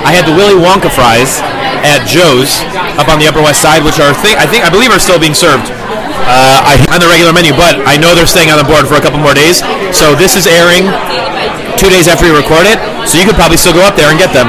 I 0.03 0.17
had 0.17 0.25
the 0.25 0.33
Willy 0.33 0.57
Wonka 0.57 0.89
fries 0.89 1.45
at 1.85 2.09
Joe's 2.09 2.65
up 2.97 3.13
on 3.13 3.21
the 3.21 3.29
Upper 3.29 3.45
West 3.45 3.61
Side, 3.61 3.85
which 3.85 4.01
are 4.01 4.17
I 4.17 4.49
think 4.49 4.65
I 4.65 4.71
believe 4.73 4.89
are 4.91 5.03
still 5.03 5.21
being 5.21 5.37
served 5.37 5.69
uh, 5.69 6.93
on 6.93 6.99
the 6.99 7.09
regular 7.09 7.37
menu. 7.37 7.53
But 7.53 7.85
I 7.85 8.01
know 8.01 8.17
they're 8.17 8.29
staying 8.29 8.49
on 8.49 8.57
the 8.57 8.67
board 8.67 8.89
for 8.89 8.97
a 8.97 9.03
couple 9.05 9.21
more 9.21 9.37
days. 9.37 9.61
So 9.93 10.17
this 10.17 10.35
is 10.35 10.49
airing 10.49 10.89
two 11.77 11.93
days 11.93 12.09
after 12.09 12.25
we 12.25 12.33
record 12.33 12.65
it. 12.65 12.81
So 13.05 13.21
you 13.21 13.29
could 13.29 13.37
probably 13.37 13.61
still 13.61 13.77
go 13.77 13.85
up 13.85 13.95
there 14.01 14.09
and 14.09 14.17
get 14.17 14.33
them. 14.33 14.49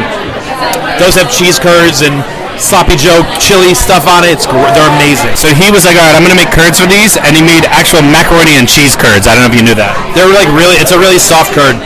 Those 1.01 1.19
have 1.19 1.27
cheese 1.27 1.59
curds 1.59 2.05
and 2.05 2.23
sloppy 2.57 2.95
Joe 2.97 3.21
chili 3.39 3.73
stuff 3.73 4.05
on 4.05 4.23
it. 4.23 4.35
It's 4.35 4.45
gr- 4.45 4.69
they're 4.73 4.91
amazing. 4.97 5.35
So 5.37 5.51
he 5.53 5.69
was 5.73 5.85
like, 5.85 5.97
all 5.97 6.05
right, 6.05 6.15
I'm 6.17 6.25
gonna 6.25 6.39
make 6.39 6.53
curds 6.53 6.79
for 6.79 6.89
these, 6.89 7.17
and 7.17 7.33
he 7.33 7.43
made 7.43 7.65
actual 7.69 8.01
macaroni 8.03 8.57
and 8.57 8.67
cheese 8.69 8.97
curds. 8.97 9.25
I 9.25 9.35
don't 9.37 9.47
know 9.47 9.51
if 9.51 9.57
you 9.57 9.65
knew 9.65 9.77
that. 9.77 9.93
They're 10.13 10.29
like 10.29 10.49
really, 10.53 10.77
it's 10.77 10.93
a 10.93 10.99
really 10.99 11.19
soft 11.19 11.53
curd. 11.53 11.77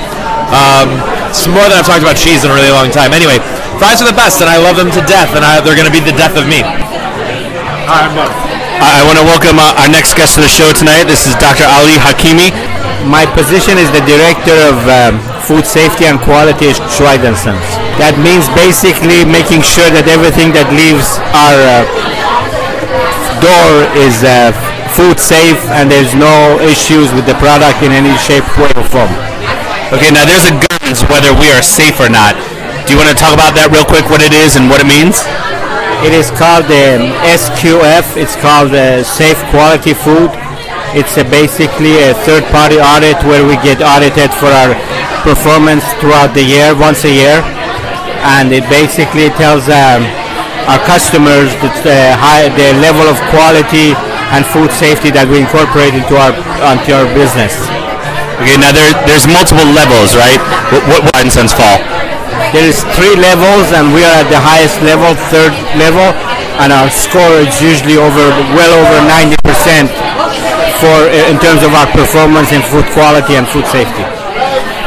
Um, 0.51 0.95
it's 1.27 1.43
more 1.47 1.67
than 1.67 1.75
I've 1.75 1.87
talked 1.87 2.03
about 2.03 2.15
cheese 2.15 2.47
in 2.47 2.49
a 2.51 2.55
really 2.55 2.71
long 2.71 2.87
time. 2.89 3.11
Anyway, 3.11 3.37
fries 3.77 3.99
are 3.99 4.07
the 4.07 4.15
best, 4.15 4.39
and 4.39 4.47
I 4.49 4.57
love 4.57 4.79
them 4.79 4.89
to 4.95 5.01
death, 5.03 5.35
and 5.35 5.43
I, 5.43 5.59
they're 5.59 5.75
going 5.75 5.89
to 5.89 5.93
be 5.93 5.99
the 5.99 6.15
death 6.15 6.39
of 6.39 6.47
me. 6.47 6.63
Alright, 7.87 8.11
I 8.79 9.03
want 9.07 9.19
to 9.19 9.25
welcome 9.27 9.59
uh, 9.59 9.79
our 9.79 9.89
next 9.91 10.15
guest 10.15 10.35
to 10.35 10.41
the 10.41 10.51
show 10.51 10.71
tonight. 10.71 11.05
This 11.05 11.27
is 11.27 11.35
Dr. 11.39 11.67
Ali 11.67 11.95
Hakimi. 11.99 12.51
My 13.07 13.27
position 13.35 13.77
is 13.77 13.91
the 13.91 14.03
director 14.03 14.55
of 14.71 14.77
um, 14.87 15.13
food 15.43 15.65
safety 15.65 16.05
and 16.05 16.19
quality 16.19 16.71
at 16.71 16.77
Schweid 16.91 17.23
& 17.31 17.35
Sons. 17.37 17.76
That 17.97 18.13
means 18.21 18.45
basically 18.53 19.25
making 19.25 19.65
sure 19.65 19.89
that 19.89 20.05
everything 20.05 20.53
that 20.53 20.69
leaves 20.69 21.17
our 21.33 21.57
uh, 21.57 21.81
door 23.41 23.89
is 23.97 24.21
uh, 24.21 24.53
food 24.93 25.17
safe 25.17 25.57
and 25.73 25.89
there's 25.89 26.13
no 26.13 26.61
issues 26.61 27.09
with 27.17 27.25
the 27.25 27.33
product 27.41 27.81
in 27.81 27.89
any 27.89 28.13
shape, 28.21 28.45
way, 28.57 28.69
or 28.77 28.85
form. 28.85 29.09
Okay, 29.89 30.13
now 30.13 30.29
there's 30.29 30.45
a 30.45 30.53
guns 30.77 31.01
whether 31.09 31.33
we 31.41 31.49
are 31.49 31.65
safe 31.65 31.97
or 31.97 32.09
not. 32.09 32.37
Do 32.85 32.93
you 32.93 32.99
want 33.01 33.09
to 33.09 33.17
talk 33.17 33.33
about 33.33 33.57
that 33.57 33.73
real 33.73 33.83
quick? 33.83 34.05
What 34.13 34.21
it 34.21 34.31
is 34.31 34.55
and 34.55 34.69
what 34.69 34.77
it 34.77 34.87
means? 34.87 35.25
It 36.05 36.13
is 36.13 36.29
called 36.29 36.69
um, 36.69 37.09
SQF. 37.25 38.13
It's 38.13 38.37
called 38.37 38.77
uh, 38.77 39.01
Safe 39.01 39.41
Quality 39.49 39.97
Food. 39.97 40.29
It's 40.93 41.17
uh, 41.17 41.25
basically 41.33 41.97
a 42.05 42.13
third-party 42.23 42.77
audit 42.77 43.17
where 43.25 43.41
we 43.41 43.57
get 43.65 43.81
audited 43.81 44.29
for 44.37 44.53
our 44.53 44.77
performance 45.25 45.83
throughout 45.99 46.31
the 46.37 46.45
year, 46.45 46.77
once 46.77 47.03
a 47.03 47.11
year, 47.11 47.41
and 48.23 48.53
it 48.53 48.65
basically 48.69 49.29
tells 49.37 49.69
um, 49.69 50.03
our 50.67 50.81
customers 50.83 51.53
the, 51.63 51.71
uh, 51.87 52.17
high, 52.19 52.49
the 52.53 52.75
level 52.83 53.07
of 53.07 53.15
quality 53.31 53.95
and 54.35 54.43
food 54.43 54.71
safety 54.73 55.07
that 55.13 55.23
we 55.29 55.39
incorporate 55.39 55.95
into 55.95 56.19
our 56.19 56.35
onto 56.65 56.91
our 56.91 57.07
business. 57.15 57.55
Okay, 58.43 58.59
now 58.59 58.69
there, 58.69 58.93
there's 59.07 59.25
multiple 59.25 59.65
levels, 59.73 60.13
right? 60.13 60.37
What, 60.69 60.83
what, 60.91 61.01
what 61.09 61.25
Sons 61.31 61.55
fall? 61.55 61.79
There 62.53 62.67
is 62.67 62.83
three 62.95 63.17
levels, 63.17 63.73
and 63.73 63.91
we 63.91 64.03
are 64.05 64.23
at 64.23 64.29
the 64.29 64.39
highest 64.39 64.77
level, 64.85 65.15
third 65.33 65.55
level, 65.75 66.13
and 66.61 66.69
our 66.71 66.91
score 66.91 67.41
is 67.41 67.57
usually 67.59 67.97
over 67.97 68.25
well 68.53 68.73
over 68.77 68.97
90% 69.09 69.89
for 70.79 70.97
in 71.31 71.37
terms 71.41 71.63
of 71.63 71.73
our 71.73 71.89
performance 71.91 72.51
in 72.53 72.61
food 72.69 72.85
quality 72.93 73.35
and 73.35 73.47
food 73.47 73.65
safety. 73.67 74.16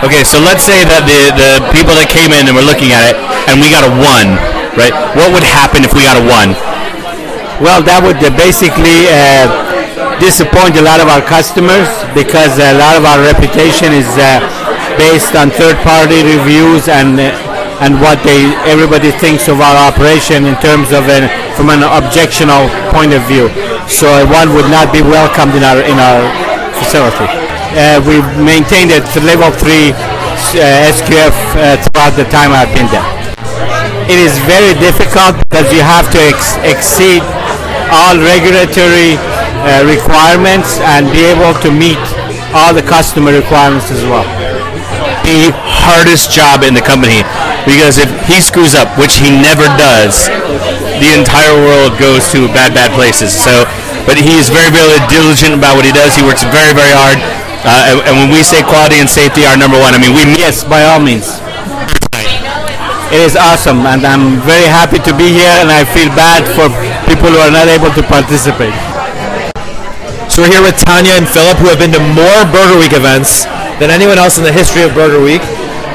Okay, 0.00 0.24
so 0.24 0.40
let's 0.40 0.64
say 0.64 0.80
that 0.88 1.04
the, 1.04 1.20
the 1.36 1.50
people 1.76 1.92
that 1.92 2.08
came 2.08 2.32
in 2.32 2.48
and 2.48 2.56
were 2.56 2.64
looking 2.64 2.96
at 2.96 3.12
it, 3.12 3.16
and 3.52 3.60
we 3.60 3.68
got 3.68 3.84
a 3.84 3.92
one, 4.00 4.32
right? 4.72 4.96
What 5.12 5.28
would 5.36 5.44
happen 5.44 5.84
if 5.84 5.92
we 5.92 6.08
got 6.08 6.16
a 6.16 6.24
one? 6.24 6.56
Well, 7.60 7.84
that 7.84 8.00
would 8.00 8.16
uh, 8.24 8.32
basically 8.32 9.12
uh, 9.12 9.44
disappoint 10.16 10.80
a 10.80 10.84
lot 10.84 11.04
of 11.04 11.12
our 11.12 11.20
customers 11.20 11.84
because 12.16 12.56
a 12.56 12.72
lot 12.80 12.96
of 12.96 13.04
our 13.04 13.20
reputation 13.20 13.92
is 13.92 14.08
uh, 14.16 14.40
based 14.96 15.36
on 15.36 15.52
third-party 15.52 16.24
reviews 16.24 16.88
and 16.88 17.20
uh, 17.20 17.28
and 17.84 17.96
what 17.96 18.20
they 18.24 18.44
everybody 18.68 19.08
thinks 19.08 19.48
of 19.48 19.60
our 19.60 19.76
operation 19.88 20.44
in 20.44 20.56
terms 20.60 20.92
of 20.96 21.08
an 21.12 21.28
from 21.56 21.68
an 21.68 21.84
objectional 21.84 22.68
point 22.88 23.12
of 23.12 23.20
view. 23.28 23.52
So 23.84 24.08
one 24.32 24.56
would 24.56 24.72
not 24.72 24.92
be 24.96 25.04
welcomed 25.04 25.52
in 25.52 25.64
our 25.64 25.80
in 25.84 26.00
our 26.00 26.24
facility. 26.80 27.49
Uh, 27.70 28.02
we've 28.02 28.26
maintained 28.42 28.90
it 28.90 29.06
to 29.14 29.22
level 29.22 29.46
three 29.54 29.94
uh, 29.94 30.90
SQF 30.90 31.30
uh, 31.54 31.78
throughout 31.78 32.18
the 32.18 32.26
time 32.26 32.50
I've 32.50 32.74
been 32.74 32.90
there. 32.90 33.06
It 34.10 34.18
is 34.18 34.34
very 34.42 34.74
difficult 34.82 35.38
because 35.46 35.70
you 35.70 35.78
have 35.78 36.10
to 36.10 36.18
ex- 36.18 36.58
exceed 36.66 37.22
all 37.94 38.18
regulatory 38.18 39.14
uh, 39.62 39.86
requirements 39.86 40.82
and 40.82 41.06
be 41.14 41.22
able 41.22 41.54
to 41.62 41.70
meet 41.70 42.00
all 42.50 42.74
the 42.74 42.82
customer 42.82 43.30
requirements 43.30 43.94
as 43.94 44.02
well. 44.02 44.26
The 45.22 45.54
hardest 45.54 46.34
job 46.34 46.66
in 46.66 46.74
the 46.74 46.82
company 46.82 47.22
because 47.62 48.02
if 48.02 48.10
he 48.26 48.42
screws 48.42 48.74
up, 48.74 48.90
which 48.98 49.22
he 49.22 49.30
never 49.30 49.62
does, 49.78 50.26
the 50.98 51.14
entire 51.14 51.54
world 51.54 51.94
goes 52.02 52.26
to 52.34 52.50
bad, 52.50 52.74
bad 52.74 52.90
places. 52.98 53.30
So, 53.30 53.62
but 54.10 54.18
he 54.18 54.34
is 54.42 54.50
very, 54.50 54.74
very 54.74 54.98
diligent 55.06 55.54
about 55.54 55.78
what 55.78 55.86
he 55.86 55.94
does. 55.94 56.18
He 56.18 56.26
works 56.26 56.42
very, 56.50 56.74
very 56.74 56.90
hard. 56.90 57.22
Uh, 57.60 57.92
and, 57.92 57.96
and 58.08 58.14
when 58.16 58.30
we 58.32 58.40
say 58.40 58.64
quality 58.64 58.96
and 59.00 59.08
safety 59.08 59.44
are 59.44 59.56
number 59.56 59.76
one, 59.76 59.92
I 59.92 60.00
mean 60.00 60.16
we 60.16 60.24
Yes, 60.40 60.64
by 60.64 60.88
all 60.88 61.00
means. 61.00 61.40
It 63.10 63.20
is 63.26 63.34
awesome, 63.34 63.84
and 63.90 64.06
I'm 64.06 64.38
very 64.46 64.70
happy 64.70 65.02
to 65.02 65.12
be 65.12 65.34
here, 65.34 65.50
and 65.58 65.66
I 65.66 65.82
feel 65.82 66.06
bad 66.14 66.46
for 66.54 66.70
people 67.10 67.26
who 67.26 67.42
are 67.42 67.50
not 67.50 67.66
able 67.66 67.90
to 67.98 68.02
participate. 68.06 68.72
So 70.30 70.46
we're 70.46 70.54
here 70.54 70.62
with 70.62 70.78
Tanya 70.78 71.18
and 71.18 71.26
Philip, 71.26 71.58
who 71.58 71.66
have 71.68 71.82
been 71.82 71.90
to 71.90 71.98
more 72.14 72.46
Burger 72.54 72.78
Week 72.78 72.94
events 72.94 73.50
than 73.82 73.90
anyone 73.90 74.14
else 74.16 74.38
in 74.38 74.46
the 74.46 74.54
history 74.54 74.86
of 74.86 74.94
Burger 74.94 75.18
Week. 75.18 75.42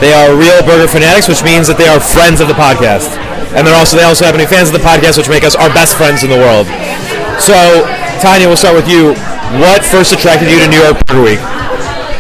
They 0.04 0.12
are 0.12 0.36
real 0.36 0.60
burger 0.68 0.92
fanatics, 0.92 1.32
which 1.32 1.40
means 1.42 1.72
that 1.72 1.80
they 1.80 1.88
are 1.88 2.04
friends 2.04 2.44
of 2.44 2.52
the 2.52 2.58
podcast, 2.60 3.16
and 3.56 3.64
they're 3.64 3.80
also 3.80 3.96
they 3.96 4.04
also 4.04 4.28
have 4.28 4.36
any 4.36 4.46
fans 4.46 4.68
of 4.70 4.76
the 4.76 4.84
podcast, 4.84 5.16
which 5.16 5.32
make 5.32 5.48
us 5.48 5.56
our 5.56 5.72
best 5.72 5.96
friends 5.96 6.22
in 6.22 6.30
the 6.30 6.38
world. 6.38 6.68
So, 7.40 7.56
Tanya, 8.20 8.52
we'll 8.52 8.60
start 8.60 8.76
with 8.76 8.92
you. 8.92 9.16
What 9.56 9.86
first 9.86 10.12
attracted 10.12 10.52
you 10.52 10.60
to 10.60 10.68
New 10.68 10.84
York 10.84 11.00
Burger 11.08 11.24
Week? 11.24 11.40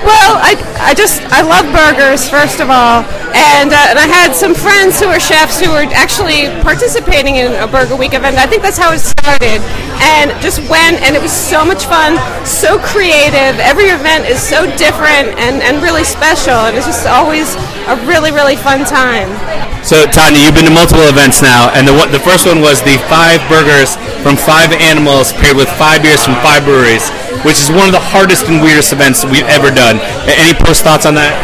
Well, 0.08 0.39
I, 0.39 0.56
I 0.80 0.93
just 0.95 1.19
I 1.36 1.43
love 1.43 1.67
burgers 1.76 2.30
first 2.30 2.63
of 2.63 2.71
all, 2.71 3.04
and 3.36 3.76
uh, 3.76 3.91
and 3.91 4.00
I 4.00 4.08
had 4.08 4.32
some 4.32 4.56
friends 4.56 5.04
who 5.04 5.12
are 5.12 5.19
chefs 5.19 5.60
who 5.60 5.67
were 5.67 5.84
actually 5.91 6.48
participating 6.63 7.36
in 7.36 7.52
a 7.60 7.67
Burger 7.67 7.98
Week 8.00 8.13
event. 8.13 8.38
I 8.38 8.48
think 8.48 8.63
that's 8.63 8.78
how 8.78 8.93
it 8.93 9.04
started, 9.04 9.60
and 10.00 10.32
just 10.39 10.63
went, 10.71 11.04
and 11.04 11.12
it 11.12 11.21
was 11.21 11.34
so 11.34 11.65
much 11.65 11.84
fun, 11.84 12.15
so 12.48 12.80
creative. 12.80 13.60
Every 13.60 13.91
event 13.91 14.32
is 14.32 14.39
so 14.39 14.63
different 14.80 15.36
and, 15.36 15.60
and 15.60 15.84
really 15.84 16.06
special, 16.08 16.71
and 16.71 16.78
it's 16.78 16.88
just 16.88 17.04
always 17.04 17.52
a 17.91 18.00
really 18.08 18.32
really 18.32 18.56
fun 18.56 18.88
time. 18.88 19.28
So 19.86 20.02
Tanya, 20.10 20.41
you've 20.41 20.58
been 20.58 20.65
to 20.65 20.74
multiple 20.74 21.06
events 21.06 21.45
now, 21.45 21.69
and 21.78 21.86
the 21.86 21.93
one, 21.93 22.10
the 22.10 22.17
first 22.26 22.50
one 22.50 22.58
was 22.58 22.82
the 22.82 22.98
five 23.06 23.38
burgers 23.45 23.93
from 24.26 24.34
five 24.34 24.74
animals 24.74 25.30
paired 25.38 25.54
with 25.54 25.69
five 25.78 26.02
beers 26.02 26.26
from 26.26 26.34
five 26.41 26.65
breweries, 26.65 27.13
which 27.45 27.62
is 27.62 27.69
one 27.69 27.86
of 27.86 27.93
the 27.93 28.02
hardest 28.02 28.50
and 28.50 28.65
weirdest 28.65 28.98
events 28.98 29.21
we've 29.21 29.45
ever 29.45 29.69
done. 29.69 30.02
Any 30.26 30.58
post 30.58 30.82
thoughts 30.82 31.06
on 31.06 31.13
that? 31.21 31.38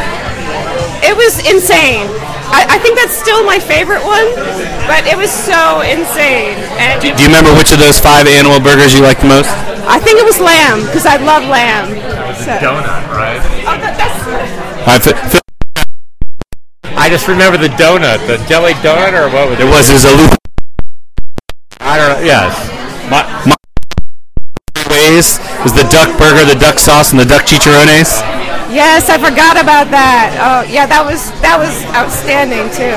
It 1.05 1.13
was 1.13 1.37
insane. 1.45 2.09
I, 2.49 2.65
I 2.65 2.77
think 2.81 2.97
that's 2.97 3.13
still 3.13 3.45
my 3.45 3.61
favorite 3.61 4.01
one, 4.01 4.25
but 4.89 5.05
it 5.05 5.13
was 5.15 5.29
so 5.29 5.85
insane. 5.85 6.57
And 6.81 6.97
Do 6.97 7.13
you 7.13 7.29
remember 7.29 7.53
which 7.53 7.69
of 7.69 7.77
those 7.77 8.01
five 8.01 8.25
animal 8.25 8.57
burgers 8.57 8.97
you 8.97 9.05
liked 9.05 9.21
the 9.21 9.29
most? 9.29 9.53
I 9.85 10.01
think 10.01 10.17
it 10.17 10.25
was 10.25 10.41
lamb 10.41 10.81
because 10.89 11.05
I 11.05 11.21
love 11.21 11.45
lamb. 11.45 11.93
So. 12.41 12.57
Donut, 12.57 13.05
right? 13.13 13.37
Oh, 13.69 13.77
that, 13.77 13.93
that's 14.01 14.17
All 14.81 14.97
right, 14.97 15.01
Phil- 15.01 15.29
Phil- 15.29 15.40
I 15.40 15.40
just 17.11 17.27
remember 17.27 17.59
the 17.59 17.67
donut, 17.75 18.23
the 18.25 18.39
jelly 18.47 18.71
donut, 18.79 19.11
or 19.11 19.27
what 19.35 19.51
was 19.51 19.59
it? 19.59 19.67
It 19.67 19.69
was 19.69 19.85
his 19.91 20.07
aloof 20.07 20.31
I 21.81 21.99
don't 21.99 22.07
know. 22.07 22.21
Yes. 22.23 22.55
My, 23.11 23.27
my 23.43 23.57
ways 24.87 25.41
was 25.65 25.75
the 25.75 25.83
duck 25.91 26.07
burger, 26.15 26.47
the 26.47 26.55
duck 26.55 26.79
sauce, 26.79 27.11
and 27.11 27.19
the 27.19 27.27
duck 27.27 27.43
chicharrones. 27.43 28.15
Yes, 28.71 29.11
I 29.11 29.19
forgot 29.19 29.59
about 29.59 29.91
that. 29.91 30.31
Oh, 30.39 30.63
yeah, 30.71 30.87
that 30.87 31.03
was 31.03 31.27
that 31.43 31.59
was 31.59 31.75
outstanding 31.91 32.71
too. 32.71 32.95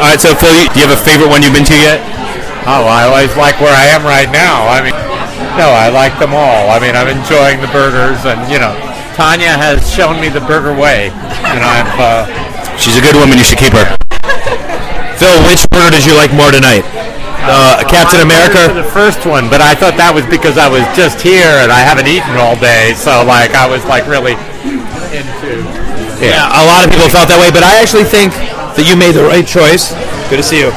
All 0.00 0.08
right, 0.08 0.16
so 0.16 0.32
Phil, 0.32 0.56
you- 0.56 0.72
do 0.72 0.80
you 0.80 0.88
have 0.88 0.96
a 0.96 1.02
favorite 1.04 1.28
one 1.28 1.44
you've 1.44 1.52
been 1.52 1.68
to 1.68 1.76
yet? 1.76 2.00
oh, 2.64 2.88
I 2.88 3.04
always 3.04 3.28
like 3.36 3.60
where 3.60 3.74
I 3.76 3.92
am 3.92 4.00
right 4.08 4.30
now. 4.32 4.64
I 4.64 4.80
mean, 4.80 4.96
no, 5.60 5.68
I 5.68 5.92
like 5.92 6.16
them 6.16 6.32
all. 6.32 6.72
I 6.72 6.80
mean, 6.80 6.96
I'm 6.96 7.12
enjoying 7.12 7.60
the 7.60 7.68
burgers, 7.68 8.24
and 8.24 8.40
you 8.48 8.56
know, 8.56 8.72
Tanya 9.12 9.52
has 9.52 9.84
shown 9.92 10.16
me 10.16 10.32
the 10.32 10.40
burger 10.48 10.72
way, 10.72 11.12
and 11.44 11.60
I've. 11.60 11.92
Uh, 12.00 12.43
She's 12.78 12.96
a 12.98 13.04
good 13.04 13.16
woman. 13.16 13.38
You 13.38 13.44
should 13.44 13.58
keep 13.58 13.72
her. 13.72 13.86
Phil, 15.18 15.38
which 15.46 15.64
burger 15.70 15.94
did 15.94 16.04
you 16.04 16.14
like 16.14 16.34
more 16.34 16.50
tonight? 16.50 16.82
Uh, 17.44 17.84
Captain 17.86 18.24
I 18.24 18.26
America. 18.26 18.72
for 18.72 18.80
the 18.80 18.92
first 18.96 19.28
one, 19.28 19.52
but 19.52 19.60
I 19.60 19.76
thought 19.76 20.00
that 20.00 20.16
was 20.16 20.24
because 20.32 20.56
I 20.56 20.64
was 20.64 20.80
just 20.96 21.20
here 21.20 21.60
and 21.60 21.68
I 21.68 21.84
haven't 21.84 22.08
eaten 22.08 22.40
all 22.40 22.56
day, 22.56 22.96
so 22.96 23.20
like 23.28 23.52
I 23.52 23.68
was 23.68 23.84
like 23.84 24.08
really 24.08 24.32
into. 25.12 25.60
Yeah, 26.24 26.48
a 26.48 26.64
lot 26.64 26.82
of 26.82 26.88
people 26.88 27.04
felt 27.12 27.28
that 27.28 27.36
way, 27.36 27.52
but 27.52 27.60
I 27.60 27.84
actually 27.84 28.08
think 28.08 28.32
that 28.32 28.88
you 28.88 28.96
made 28.96 29.12
the 29.12 29.28
right 29.28 29.44
choice. 29.44 29.92
Good 30.32 30.40
to 30.40 30.46
see 30.46 30.64
you. 30.64 30.72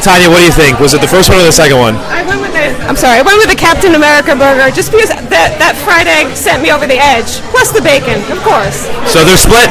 Tanya, 0.00 0.30
what 0.30 0.40
do 0.40 0.46
you 0.48 0.54
think? 0.54 0.80
Was 0.80 0.94
it 0.94 1.02
the 1.02 1.10
first 1.10 1.28
one 1.28 1.40
or 1.40 1.44
the 1.44 1.52
second 1.52 1.76
one? 1.76 1.98
I 2.08 2.24
went 2.24 2.40
with 2.40 2.54
the 2.54 2.64
I'm 2.88 2.96
sorry, 2.96 3.20
I 3.20 3.24
went 3.26 3.42
with 3.42 3.50
the 3.50 3.58
Captain 3.58 3.98
America 3.98 4.32
burger 4.38 4.70
just 4.72 4.94
because 4.94 5.10
that 5.12 5.58
that 5.60 5.74
fried 5.82 6.08
egg 6.08 6.32
sent 6.36 6.62
me 6.62 6.72
over 6.72 6.86
the 6.86 6.96
edge. 6.96 7.42
Plus 7.52 7.74
the 7.74 7.84
bacon, 7.84 8.22
of 8.32 8.40
course. 8.40 8.88
So 9.10 9.26
they're 9.26 9.40
split, 9.40 9.68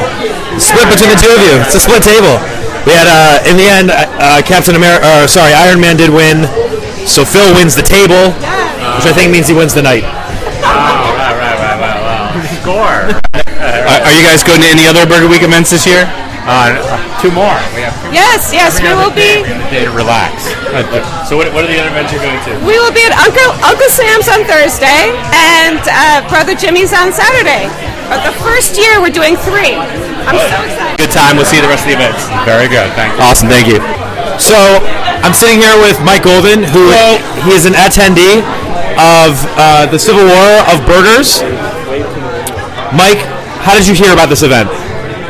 split 0.60 0.86
between 0.90 1.10
the 1.10 1.20
two 1.20 1.32
of 1.32 1.40
you. 1.42 1.54
It's 1.62 1.74
a 1.74 1.82
split 1.82 2.02
table. 2.02 2.38
We 2.84 2.92
had, 2.92 3.08
uh, 3.08 3.48
in 3.48 3.56
the 3.56 3.64
end, 3.64 3.88
uh, 3.88 4.04
uh, 4.20 4.40
Captain 4.44 4.76
America, 4.76 5.08
or 5.08 5.26
sorry, 5.26 5.56
Iron 5.56 5.80
Man 5.80 5.96
did 5.96 6.12
win. 6.12 6.44
So 7.08 7.24
Phil 7.24 7.52
wins 7.56 7.76
the 7.76 7.84
table, 7.84 8.32
which 9.00 9.08
I 9.08 9.12
think 9.12 9.32
means 9.32 9.48
he 9.48 9.56
wins 9.56 9.72
the 9.72 9.84
night. 9.84 10.04
Oh, 10.04 11.16
right, 11.16 11.36
right, 11.36 11.56
right, 11.60 11.78
right, 11.80 12.00
right. 12.00 12.60
Score. 12.60 13.08
Are, 13.60 14.00
are 14.04 14.14
you 14.16 14.24
guys 14.24 14.44
going 14.44 14.60
to 14.60 14.68
any 14.68 14.84
other 14.88 15.04
Burger 15.08 15.28
Week 15.28 15.44
events 15.44 15.72
this 15.72 15.86
year? 15.88 16.04
Uh, 16.44 16.76
two 17.24 17.32
more. 17.32 17.56
We 17.72 17.80
have 17.80 17.96
two 18.04 18.12
Yes, 18.12 18.52
yes, 18.52 18.76
we 18.76 18.92
will 18.92 19.08
be 19.16 19.40
We 19.40 19.56
day 19.72 19.88
to 19.88 19.94
relax. 19.96 20.52
So 21.24 21.40
what, 21.40 21.48
what 21.56 21.64
are 21.64 21.72
the 21.72 21.80
other 21.80 21.88
events 21.88 22.12
you're 22.12 22.20
going 22.20 22.36
to? 22.36 22.52
we 22.68 22.76
will 22.76 22.92
be 22.92 23.00
at 23.08 23.16
Uncle 23.16 23.48
Uncle 23.64 23.88
Sam's 23.88 24.28
on 24.28 24.44
Thursday 24.44 25.08
and 25.32 25.80
uh, 25.88 26.20
Brother 26.28 26.52
Jimmy's 26.52 26.92
on 26.92 27.16
Saturday. 27.16 27.72
But 28.12 28.28
the 28.28 28.36
first 28.44 28.76
year 28.76 29.00
we're 29.00 29.14
doing 29.14 29.40
three. 29.40 29.80
I'm 30.26 30.40
so 30.40 30.58
excited. 30.64 30.98
Good 30.98 31.12
time. 31.12 31.36
We'll 31.36 31.48
see 31.48 31.60
you 31.60 31.64
the 31.64 31.72
rest 31.72 31.84
of 31.84 31.92
the 31.92 31.98
events. 32.00 32.24
Very 32.48 32.68
good. 32.68 32.88
Thank 32.96 33.14
you. 33.16 33.20
Awesome. 33.24 33.48
Thank 33.48 33.68
you. 33.68 33.78
So 34.40 34.56
I'm 35.22 35.32
sitting 35.32 35.62
here 35.62 35.76
with 35.78 36.00
Mike 36.02 36.24
Golden, 36.26 36.64
who 36.64 36.90
he 37.46 37.54
is 37.54 37.66
an 37.66 37.74
attendee 37.78 38.42
of 38.98 39.38
uh, 39.58 39.86
the 39.86 39.98
Civil 39.98 40.26
War 40.26 40.50
of 40.70 40.82
Burgers. 40.86 41.42
Mike, 42.94 43.22
how 43.62 43.74
did 43.74 43.86
you 43.86 43.94
hear 43.94 44.12
about 44.12 44.28
this 44.28 44.42
event? 44.42 44.70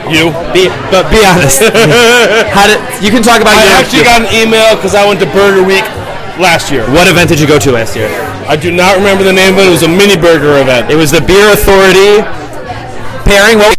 You? 0.08 0.32
Be, 0.52 0.68
but 0.92 1.08
be 1.08 1.24
honest. 1.24 1.64
how 2.52 2.68
did 2.68 2.80
you 3.00 3.08
can 3.08 3.24
talk 3.24 3.40
about 3.40 3.56
I 3.56 3.64
your, 3.64 3.76
actually 3.80 4.04
got 4.04 4.20
an 4.20 4.28
email 4.36 4.76
because 4.76 4.94
I 4.94 5.06
went 5.06 5.20
to 5.24 5.28
Burger 5.32 5.64
Week 5.64 5.84
last 6.36 6.70
year. 6.70 6.84
what 6.90 7.08
event 7.08 7.28
did 7.30 7.40
you 7.40 7.46
go 7.46 7.58
to 7.58 7.72
last 7.72 7.96
year? 7.96 8.10
I 8.44 8.56
do 8.56 8.68
not 8.68 8.96
remember 8.96 9.24
the 9.24 9.32
name, 9.32 9.54
but 9.54 9.64
it 9.64 9.72
was 9.72 9.82
a 9.82 9.88
mini 9.88 10.20
burger 10.20 10.60
event. 10.60 10.90
It 10.92 10.96
was 10.96 11.10
the 11.10 11.24
Beer 11.24 11.48
Authority 11.52 12.20
pairing. 13.24 13.58
What, 13.58 13.74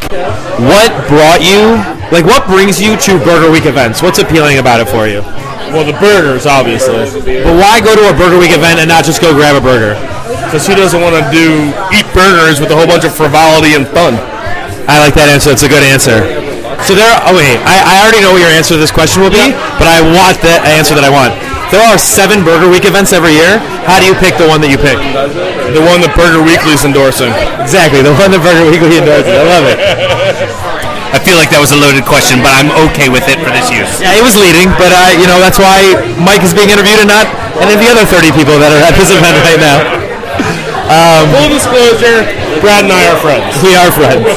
what 0.62 0.92
brought 1.08 1.42
you? 1.42 1.78
Like, 2.14 2.26
what 2.26 2.46
brings 2.46 2.82
you 2.82 2.98
to 3.10 3.18
Burger 3.24 3.50
Week 3.50 3.66
events? 3.66 4.02
What's 4.02 4.20
appealing 4.20 4.58
about 4.58 4.82
it 4.82 4.90
for 4.90 5.08
you? 5.08 5.22
Well, 5.74 5.86
the 5.86 5.98
burgers, 5.98 6.46
obviously. 6.46 7.06
But 7.42 7.56
why 7.58 7.82
go 7.82 7.96
to 7.98 8.10
a 8.10 8.16
Burger 8.16 8.38
Week 8.38 8.54
event 8.54 8.80
and 8.80 8.88
not 8.88 9.04
just 9.04 9.22
go 9.22 9.34
grab 9.34 9.58
a 9.58 9.64
burger? 9.64 9.98
Because 10.46 10.66
who 10.70 10.76
doesn't 10.78 11.02
want 11.02 11.18
to 11.18 11.24
do 11.34 11.74
eat 11.92 12.06
burgers 12.14 12.62
with 12.62 12.70
a 12.70 12.78
whole 12.78 12.88
bunch 12.88 13.04
of 13.04 13.14
frivolity 13.14 13.74
and 13.74 13.86
fun? 13.90 14.16
I 14.86 15.02
like 15.02 15.18
that 15.18 15.28
answer. 15.28 15.50
It's 15.50 15.66
a 15.66 15.72
good 15.72 15.82
answer. 15.82 16.22
So 16.86 16.94
there. 16.94 17.10
Oh 17.26 17.34
wait, 17.34 17.58
I, 17.66 17.82
I 17.82 17.94
already 18.06 18.22
know 18.22 18.38
what 18.38 18.46
your 18.46 18.54
answer 18.54 18.78
to 18.78 18.82
this 18.82 18.94
question 18.94 19.26
will 19.26 19.34
be, 19.34 19.56
but 19.82 19.90
I 19.90 20.06
want 20.06 20.38
the 20.46 20.54
answer 20.70 20.94
that 20.94 21.02
I 21.02 21.10
want. 21.10 21.34
There 21.74 21.82
are 21.82 21.98
seven 21.98 22.46
Burger 22.46 22.70
Week 22.70 22.86
events 22.86 23.12
every 23.12 23.34
year. 23.34 23.58
How 23.90 23.98
do 24.00 24.06
you 24.06 24.16
pick 24.16 24.38
the 24.38 24.48
one 24.48 24.62
that 24.62 24.70
you 24.70 24.78
pick? 24.78 24.96
The 25.74 25.82
one 25.82 26.00
that 26.06 26.14
Burger 26.14 26.40
Weekly's 26.46 26.86
endorsing. 26.86 27.34
Exactly, 27.60 28.06
the 28.06 28.14
one 28.16 28.30
that 28.32 28.42
Burger 28.46 28.70
Weekly 28.70 29.02
endorses. 29.02 29.34
I 29.34 29.44
love 29.44 29.66
it. 29.68 29.78
I 31.16 31.18
feel 31.24 31.40
like 31.40 31.48
that 31.50 31.64
was 31.64 31.72
a 31.72 31.80
loaded 31.80 32.04
question, 32.04 32.44
but 32.44 32.52
I'm 32.52 32.70
okay 32.92 33.08
with 33.08 33.26
it 33.32 33.40
for 33.40 33.50
this 33.50 33.72
use. 33.72 34.04
Yeah, 34.04 34.20
it 34.20 34.24
was 34.24 34.36
leading, 34.36 34.68
but 34.76 34.92
uh, 34.92 35.16
you 35.16 35.26
know 35.26 35.40
that's 35.40 35.58
why 35.58 35.96
Mike 36.20 36.44
is 36.44 36.52
being 36.52 36.70
interviewed 36.70 37.00
and 37.02 37.10
not 37.10 37.26
any 37.58 37.74
of 37.74 37.82
the 37.82 37.88
other 37.88 38.04
30 38.04 38.36
people 38.36 38.60
that 38.60 38.70
are 38.70 38.84
at 38.84 38.94
this 39.00 39.10
event 39.16 39.36
right 39.42 39.62
now. 39.62 39.80
Um, 40.86 41.32
Full 41.34 41.50
disclosure, 41.50 42.30
Brad 42.62 42.86
and 42.86 42.94
I 42.94 43.10
are 43.10 43.18
friends. 43.18 43.58
We 43.66 43.74
are 43.74 43.90
friends. 43.90 44.28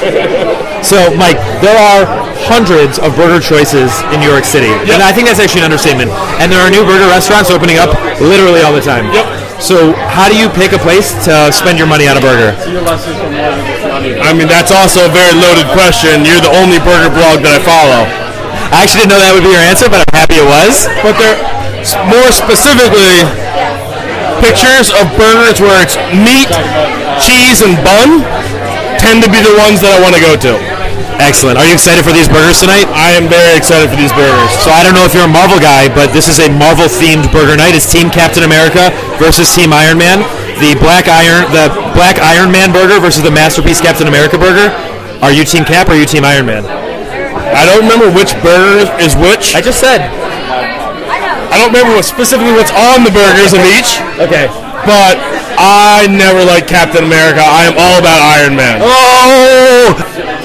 So, 0.86 0.96
Mike, 1.18 1.36
there 1.60 1.76
are 1.76 2.27
hundreds 2.48 2.96
of 2.96 3.12
burger 3.12 3.38
choices 3.38 3.92
in 4.10 4.24
New 4.24 4.32
York 4.32 4.48
City, 4.48 4.72
and 4.88 5.04
I 5.04 5.12
think 5.12 5.28
that's 5.28 5.38
actually 5.38 5.62
an 5.62 5.68
understatement. 5.68 6.10
And 6.40 6.48
there 6.48 6.64
are 6.64 6.72
new 6.72 6.82
burger 6.82 7.06
restaurants 7.12 7.52
opening 7.52 7.76
up 7.76 7.92
literally 8.18 8.64
all 8.64 8.72
the 8.72 8.82
time. 8.82 9.12
Yep. 9.12 9.60
So, 9.60 9.92
how 10.08 10.30
do 10.30 10.38
you 10.38 10.48
pick 10.48 10.72
a 10.72 10.80
place 10.80 11.12
to 11.26 11.52
spend 11.52 11.76
your 11.76 11.90
money 11.90 12.06
on 12.06 12.16
a 12.16 12.22
burger? 12.22 12.54
I 14.22 14.30
mean, 14.32 14.46
that's 14.46 14.70
also 14.70 15.04
a 15.04 15.12
very 15.12 15.34
loaded 15.34 15.66
question. 15.74 16.24
You're 16.24 16.40
the 16.40 16.54
only 16.56 16.78
burger 16.80 17.10
blog 17.10 17.42
that 17.42 17.58
I 17.58 17.60
follow. 17.60 18.06
I 18.70 18.86
actually 18.86 19.10
didn't 19.10 19.18
know 19.18 19.22
that 19.22 19.34
would 19.34 19.44
be 19.44 19.52
your 19.52 19.66
answer, 19.66 19.90
but 19.90 20.04
I'm 20.06 20.14
happy 20.14 20.38
it 20.38 20.46
was. 20.46 20.86
But 21.02 21.18
they're 21.18 21.38
more 22.06 22.30
specifically 22.30 23.26
pictures 24.38 24.94
of 24.94 25.10
burgers 25.18 25.58
where 25.58 25.82
it's 25.82 25.98
meat, 26.14 26.46
cheese, 27.18 27.58
and 27.66 27.74
bun 27.82 28.22
tend 29.02 29.26
to 29.26 29.30
be 29.30 29.42
the 29.42 29.54
ones 29.58 29.82
that 29.82 29.90
I 29.90 29.98
want 29.98 30.14
to 30.14 30.22
go 30.22 30.38
to. 30.38 30.67
Excellent. 31.18 31.58
Are 31.58 31.66
you 31.66 31.74
excited 31.74 32.06
for 32.06 32.14
these 32.14 32.30
burgers 32.30 32.62
tonight? 32.62 32.86
I 32.94 33.12
am 33.18 33.26
very 33.26 33.58
excited 33.58 33.90
for 33.90 33.98
these 33.98 34.14
burgers. 34.14 34.50
So 34.62 34.70
I 34.70 34.86
don't 34.86 34.94
know 34.94 35.02
if 35.02 35.12
you're 35.12 35.26
a 35.26 35.30
Marvel 35.30 35.58
guy, 35.58 35.90
but 35.90 36.14
this 36.14 36.30
is 36.30 36.38
a 36.38 36.46
Marvel 36.46 36.86
themed 36.86 37.26
burger 37.34 37.58
night. 37.58 37.74
It's 37.74 37.90
Team 37.90 38.08
Captain 38.08 38.46
America 38.46 38.94
versus 39.18 39.50
Team 39.50 39.74
Iron 39.74 39.98
Man. 39.98 40.22
The 40.62 40.78
Black 40.78 41.10
Iron 41.10 41.50
the 41.50 41.70
Black 41.94 42.18
Iron 42.22 42.50
Man 42.54 42.70
burger 42.70 43.02
versus 43.02 43.22
the 43.22 43.34
Masterpiece 43.34 43.82
Captain 43.82 44.06
America 44.06 44.38
burger. 44.38 44.70
Are 45.18 45.34
you 45.34 45.42
Team 45.42 45.66
Cap 45.66 45.90
or 45.90 45.98
are 45.98 46.00
you 46.00 46.06
Team 46.06 46.22
Iron 46.22 46.46
Man? 46.46 46.62
I 46.64 47.66
don't 47.66 47.82
remember 47.82 48.06
which 48.14 48.38
burger 48.38 48.86
is 49.02 49.18
which. 49.18 49.58
I 49.58 49.60
just 49.60 49.82
said. 49.82 50.06
I 51.50 51.58
don't 51.58 51.74
remember 51.74 51.98
what 51.98 52.06
specifically 52.06 52.54
what's 52.54 52.70
on 52.70 53.02
the 53.02 53.10
burgers 53.10 53.50
of 53.50 53.62
each. 53.66 53.98
Okay. 54.22 54.46
But 54.86 55.18
I 55.58 56.06
never 56.06 56.46
liked 56.46 56.70
Captain 56.70 57.02
America. 57.02 57.42
I 57.42 57.66
am 57.66 57.74
all 57.74 57.98
about 57.98 58.22
Iron 58.38 58.54
Man. 58.54 58.78
Oh. 58.78 60.37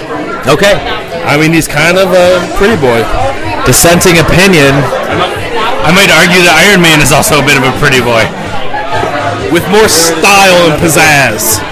Okay. 0.44 0.76
I 1.24 1.40
mean, 1.40 1.56
he's 1.56 1.72
kind 1.72 1.96
of 1.96 2.12
a 2.12 2.44
pretty 2.60 2.76
boy. 2.76 3.00
Dissenting 3.64 4.20
opinion. 4.20 4.76
I 5.84 5.96
might 5.96 6.12
argue 6.12 6.44
that 6.44 6.56
Iron 6.68 6.84
Man 6.84 7.00
is 7.00 7.16
also 7.16 7.40
a 7.40 7.46
bit 7.48 7.56
of 7.56 7.64
a 7.64 7.72
pretty 7.80 8.04
boy. 8.04 8.28
With 9.56 9.64
more 9.72 9.88
style 9.88 10.68
and 10.68 10.76
pizzazz. 10.80 11.64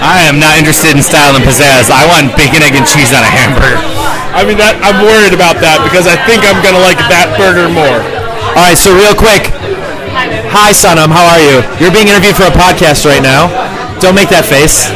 I 0.00 0.24
am 0.24 0.40
not 0.40 0.56
interested 0.56 0.96
in 0.96 1.04
style 1.04 1.36
and 1.36 1.44
pizzazz. 1.44 1.92
I 1.92 2.08
want 2.08 2.32
bacon, 2.32 2.64
egg, 2.64 2.72
and 2.72 2.88
cheese 2.88 3.12
on 3.12 3.20
a 3.20 3.28
hamburger. 3.28 3.76
I 4.32 4.48
mean, 4.48 4.56
that 4.56 4.80
I'm 4.80 5.04
worried 5.04 5.36
about 5.36 5.60
that 5.60 5.84
because 5.84 6.08
I 6.08 6.16
think 6.24 6.48
I'm 6.48 6.64
gonna 6.64 6.80
like 6.80 7.00
that 7.12 7.36
burger 7.36 7.68
more. 7.68 8.00
All 8.56 8.64
right, 8.64 8.78
so 8.78 8.96
real 8.96 9.12
quick. 9.12 9.52
Hi, 10.56 10.72
Sonam. 10.72 11.12
How 11.12 11.28
are 11.28 11.42
you? 11.44 11.60
You're 11.76 11.92
being 11.92 12.08
interviewed 12.08 12.40
for 12.40 12.48
a 12.48 12.54
podcast 12.56 13.04
right 13.04 13.20
now. 13.20 13.52
Don't 14.00 14.16
make 14.16 14.32
that 14.32 14.48
face. 14.48 14.88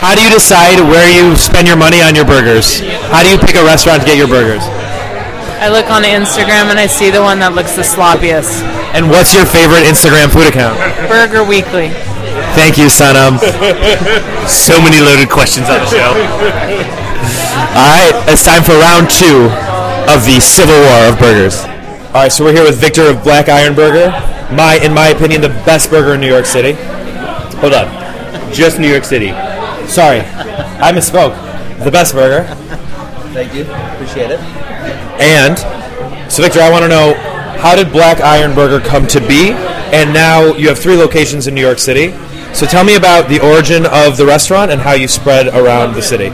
How 0.00 0.16
do 0.16 0.24
you 0.24 0.32
decide 0.32 0.80
where 0.80 1.04
you 1.12 1.36
spend 1.36 1.68
your 1.68 1.76
money 1.76 2.00
on 2.00 2.16
your 2.16 2.24
burgers? 2.24 2.80
How 3.12 3.20
do 3.20 3.28
you 3.28 3.36
pick 3.36 3.52
a 3.54 3.60
restaurant 3.60 4.00
to 4.00 4.06
get 4.08 4.16
your 4.16 4.32
burgers? 4.32 4.64
I 5.60 5.68
look 5.68 5.92
on 5.92 6.08
Instagram 6.08 6.72
and 6.72 6.80
I 6.80 6.88
see 6.88 7.12
the 7.12 7.20
one 7.20 7.36
that 7.44 7.52
looks 7.52 7.76
the 7.76 7.84
sloppiest. 7.84 8.64
And 8.96 9.12
what's 9.12 9.36
your 9.36 9.44
favorite 9.44 9.84
Instagram 9.84 10.32
food 10.32 10.48
account? 10.48 10.80
Burger 11.04 11.44
Weekly. 11.44 11.92
Thank 12.56 12.80
you, 12.80 12.88
Sonam. 12.88 13.36
so 14.48 14.80
many 14.80 15.04
loaded 15.04 15.28
questions 15.28 15.68
on 15.68 15.84
the 15.84 15.90
show. 15.92 16.16
All 17.76 17.92
right, 17.92 18.16
it's 18.24 18.48
time 18.48 18.64
for 18.64 18.80
round 18.80 19.12
two 19.12 19.52
of 20.08 20.24
the 20.24 20.40
Civil 20.40 20.80
War 20.80 21.12
of 21.12 21.20
burgers. 21.20 21.60
All 22.16 22.24
right, 22.24 22.32
so 22.32 22.40
we're 22.48 22.56
here 22.56 22.64
with 22.64 22.80
Victor 22.80 23.04
of 23.12 23.20
Black 23.20 23.52
Iron 23.52 23.76
Burger. 23.76 24.08
My, 24.48 24.80
in 24.80 24.96
my 24.96 25.12
opinion, 25.12 25.44
the 25.44 25.52
best 25.68 25.92
burger 25.92 26.16
in 26.16 26.24
New 26.24 26.32
York 26.32 26.48
City. 26.48 26.72
Hold 27.60 27.76
on, 27.76 27.84
just 28.48 28.80
New 28.80 28.88
York 28.88 29.04
City. 29.04 29.36
Sorry, 29.90 30.20
I 30.20 30.92
misspoke. 30.92 31.34
The 31.84 31.90
best 31.90 32.14
burger. 32.14 32.44
Thank 33.34 33.54
you. 33.54 33.62
Appreciate 33.62 34.30
it. 34.30 34.38
And 35.20 35.58
so, 36.30 36.44
Victor, 36.44 36.60
I 36.60 36.70
want 36.70 36.84
to 36.84 36.88
know 36.88 37.14
how 37.58 37.74
did 37.74 37.90
Black 37.90 38.20
Iron 38.20 38.54
Burger 38.54 38.78
come 38.86 39.08
to 39.08 39.20
be? 39.20 39.50
And 39.92 40.14
now 40.14 40.54
you 40.54 40.68
have 40.68 40.78
three 40.78 40.96
locations 40.96 41.48
in 41.48 41.54
New 41.54 41.60
York 41.60 41.80
City. 41.80 42.12
So 42.54 42.66
tell 42.66 42.84
me 42.84 42.94
about 42.94 43.28
the 43.28 43.40
origin 43.40 43.84
of 43.86 44.16
the 44.16 44.24
restaurant 44.24 44.70
and 44.70 44.80
how 44.80 44.92
you 44.92 45.08
spread 45.08 45.48
around 45.48 45.94
the 45.94 46.02
city. 46.02 46.30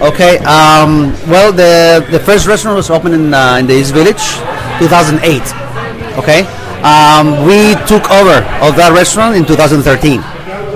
Okay. 0.00 0.38
Um, 0.38 1.12
well, 1.26 1.52
the 1.52 2.06
the 2.12 2.20
first 2.20 2.46
restaurant 2.46 2.76
was 2.76 2.90
opened 2.90 3.14
in 3.14 3.34
uh, 3.34 3.56
in 3.58 3.66
the 3.66 3.74
East 3.74 3.92
Village, 3.92 4.22
2008. 4.78 5.42
Okay. 6.18 6.46
Um, 6.86 7.42
we 7.44 7.74
took 7.90 8.08
over 8.10 8.38
of 8.62 8.76
that 8.76 8.92
restaurant 8.94 9.34
in 9.34 9.44
2013. 9.44 10.20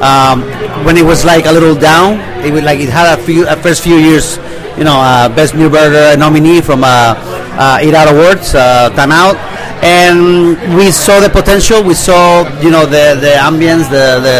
Um, 0.02 0.42
when 0.85 0.97
it 0.97 1.05
was 1.05 1.25
like 1.25 1.47
a 1.47 1.53
little 1.53 1.75
down, 1.75 2.21
it 2.45 2.53
was 2.53 2.62
like 2.62 2.81
it 2.81 2.88
had 2.88 3.19
a 3.19 3.23
few 3.23 3.47
first 3.62 3.83
few 3.83 3.97
years, 3.97 4.37
you 4.77 4.85
know, 4.85 4.99
uh, 4.99 5.29
best 5.29 5.55
new 5.55 5.71
burger 5.71 6.17
nominee 6.17 6.61
from 6.61 6.85
uh, 6.85 7.14
uh, 7.59 7.81
Eat 7.83 7.95
Out 7.95 8.09
Awards, 8.12 8.55
uh, 8.55 8.91
Time 8.91 9.12
Out, 9.12 9.37
and 9.83 10.57
we 10.77 10.91
saw 10.91 11.21
the 11.21 11.29
potential. 11.29 11.83
We 11.83 11.95
saw, 11.95 12.47
you 12.61 12.71
know, 12.71 12.87
the 12.87 13.17
the 13.21 13.35
ambience, 13.38 13.88
the 13.91 14.21
the 14.23 14.37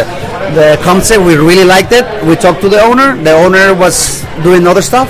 the 0.55 0.83
concept. 0.83 1.23
We 1.23 1.35
really 1.35 1.65
liked 1.65 1.91
it. 1.91 2.05
We 2.25 2.35
talked 2.35 2.61
to 2.61 2.69
the 2.69 2.81
owner. 2.81 3.15
The 3.21 3.33
owner 3.33 3.73
was 3.73 4.23
doing 4.43 4.67
other 4.67 4.81
stuff, 4.81 5.09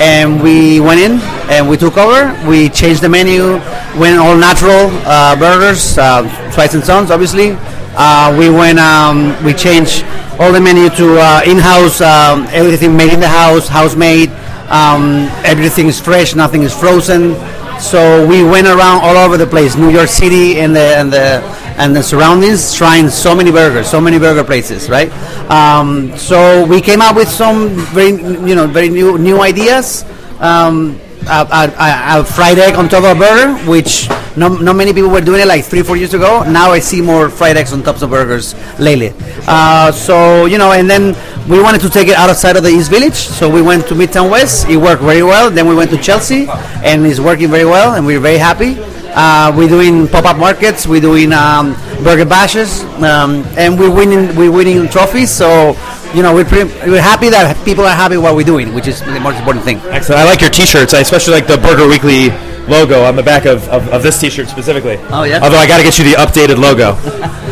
and 0.00 0.42
we 0.42 0.80
went 0.80 1.00
in 1.00 1.20
and 1.48 1.68
we 1.68 1.76
took 1.76 1.96
over. 1.96 2.34
We 2.48 2.68
changed 2.68 3.02
the 3.02 3.08
menu, 3.08 3.62
went 3.98 4.18
all 4.18 4.36
natural 4.36 4.90
uh, 5.06 5.36
burgers, 5.38 5.96
uh, 5.98 6.26
Schweid 6.50 6.74
and 6.74 6.84
Sons, 6.84 7.10
obviously. 7.10 7.56
Uh, 7.96 8.36
we 8.38 8.50
went, 8.50 8.78
um, 8.78 9.42
we 9.44 9.52
changed 9.54 10.04
all 10.38 10.52
the 10.52 10.60
menu 10.60 10.90
to 10.90 11.18
uh, 11.18 11.42
in-house, 11.46 12.00
um, 12.00 12.46
everything 12.52 12.96
made 12.96 13.12
in 13.12 13.20
the 13.20 13.28
house, 13.28 13.68
house 13.68 13.96
made. 13.96 14.30
Um, 14.68 15.30
everything 15.44 15.86
is 15.86 15.98
fresh, 15.98 16.34
nothing 16.34 16.62
is 16.62 16.74
frozen. 16.74 17.34
So 17.80 18.26
we 18.26 18.42
went 18.42 18.66
around 18.66 19.02
all 19.02 19.16
over 19.16 19.36
the 19.36 19.46
place, 19.46 19.76
New 19.76 19.90
York 19.90 20.08
City 20.08 20.58
and 20.60 20.74
the 20.74 20.96
and 20.96 21.12
the 21.12 21.42
and 21.78 21.94
the 21.94 22.02
surroundings, 22.02 22.74
trying 22.74 23.08
so 23.10 23.34
many 23.34 23.50
burgers, 23.50 23.88
so 23.88 24.00
many 24.00 24.18
burger 24.18 24.44
places, 24.44 24.88
right? 24.88 25.10
Um, 25.50 26.16
so 26.16 26.66
we 26.66 26.80
came 26.80 27.02
up 27.02 27.16
with 27.16 27.28
some 27.28 27.68
very 27.94 28.10
you 28.10 28.54
know 28.54 28.66
very 28.66 28.88
new 28.88 29.18
new 29.18 29.40
ideas. 29.40 30.04
Um, 30.40 30.98
a, 31.28 31.46
a, 31.50 32.20
a 32.20 32.24
fried 32.24 32.58
egg 32.58 32.74
on 32.74 32.88
top 32.88 33.04
of 33.04 33.16
a 33.16 33.18
burger, 33.18 33.54
which 33.68 34.08
not, 34.36 34.60
not 34.60 34.76
many 34.76 34.92
people 34.92 35.10
were 35.10 35.20
doing 35.20 35.40
it 35.40 35.46
like 35.46 35.64
three, 35.64 35.82
four 35.82 35.96
years 35.96 36.14
ago. 36.14 36.44
Now 36.44 36.70
I 36.72 36.78
see 36.78 37.00
more 37.00 37.30
fried 37.30 37.56
eggs 37.56 37.72
on 37.72 37.82
tops 37.82 38.02
of 38.02 38.10
burgers 38.10 38.54
lately. 38.78 39.12
Uh, 39.46 39.90
so, 39.92 40.46
you 40.46 40.58
know, 40.58 40.72
and 40.72 40.88
then 40.88 41.16
we 41.48 41.62
wanted 41.62 41.80
to 41.82 41.90
take 41.90 42.08
it 42.08 42.14
outside 42.16 42.56
of 42.56 42.62
the 42.62 42.70
East 42.70 42.90
Village. 42.90 43.14
So 43.14 43.48
we 43.48 43.62
went 43.62 43.86
to 43.88 43.94
Midtown 43.94 44.30
West. 44.30 44.68
It 44.68 44.76
worked 44.76 45.02
very 45.02 45.22
well. 45.22 45.50
Then 45.50 45.66
we 45.68 45.74
went 45.74 45.90
to 45.90 45.98
Chelsea, 45.98 46.46
and 46.84 47.06
it's 47.06 47.20
working 47.20 47.48
very 47.48 47.64
well, 47.64 47.94
and 47.94 48.04
we're 48.06 48.20
very 48.20 48.38
happy. 48.38 48.76
Uh, 49.18 49.50
we're 49.56 49.68
doing 49.68 50.06
pop-up 50.08 50.36
markets. 50.36 50.86
We're 50.86 51.00
doing 51.00 51.32
um, 51.32 51.72
burger 52.04 52.26
bashes, 52.26 52.82
um, 53.02 53.44
and 53.56 53.78
we're 53.78 53.90
winning. 53.90 54.36
We're 54.36 54.52
winning 54.52 54.88
trophies. 54.88 55.30
So 55.30 55.74
you 56.16 56.22
know, 56.22 56.34
we're 56.34 56.46
pretty, 56.46 56.72
we're 56.88 57.02
happy 57.02 57.28
that 57.28 57.62
people 57.66 57.84
are 57.84 57.94
happy 57.94 58.16
what 58.16 58.34
we're 58.34 58.42
doing, 58.42 58.72
which 58.72 58.88
is 58.88 59.00
the 59.00 59.20
most 59.20 59.36
important 59.36 59.66
thing. 59.66 59.76
Excellent. 59.92 60.22
I 60.22 60.24
like 60.24 60.40
your 60.40 60.48
T-shirts. 60.48 60.94
I 60.94 61.00
especially 61.00 61.34
like 61.34 61.46
the 61.46 61.58
Burger 61.58 61.86
Weekly 61.86 62.30
logo 62.72 63.04
on 63.04 63.16
the 63.16 63.22
back 63.22 63.44
of, 63.44 63.68
of, 63.68 63.86
of 63.90 64.02
this 64.02 64.18
T-shirt 64.18 64.48
specifically. 64.48 64.96
Oh 65.10 65.24
yeah. 65.24 65.40
Although 65.42 65.58
I 65.58 65.68
got 65.68 65.76
to 65.76 65.82
get 65.82 65.98
you 65.98 66.04
the 66.04 66.16
updated 66.16 66.56
logo. 66.56 66.96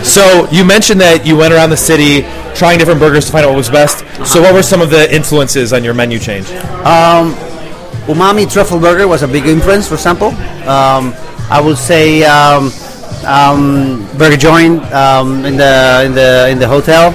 so 0.02 0.48
you 0.50 0.64
mentioned 0.64 0.98
that 1.02 1.26
you 1.26 1.36
went 1.36 1.52
around 1.52 1.68
the 1.68 1.76
city 1.76 2.22
trying 2.54 2.78
different 2.78 3.00
burgers 3.00 3.26
to 3.26 3.32
find 3.32 3.44
out 3.44 3.50
what 3.50 3.58
was 3.58 3.68
best. 3.68 3.98
So 4.26 4.40
what 4.40 4.54
were 4.54 4.62
some 4.62 4.80
of 4.80 4.88
the 4.88 5.14
influences 5.14 5.74
on 5.74 5.84
your 5.84 5.92
menu 5.92 6.18
change? 6.18 6.48
Um, 6.88 7.36
umami 8.08 8.50
truffle 8.50 8.80
burger 8.80 9.06
was 9.06 9.22
a 9.22 9.28
big 9.28 9.44
influence, 9.44 9.86
for 9.88 9.94
example. 9.94 10.28
Um, 10.64 11.12
I 11.50 11.60
would 11.62 11.76
say 11.76 12.24
um, 12.24 12.72
um, 13.26 14.08
burger 14.16 14.38
joint 14.38 14.82
um, 14.90 15.44
in 15.44 15.58
the 15.58 16.02
in 16.06 16.14
the 16.14 16.48
in 16.48 16.58
the 16.58 16.66
hotel. 16.66 17.12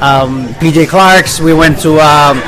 Um, 0.00 0.48
PJ 0.60 0.88
Clarke's. 0.88 1.40
We 1.40 1.52
went 1.54 1.80
to, 1.80 1.98
um, 2.00 2.38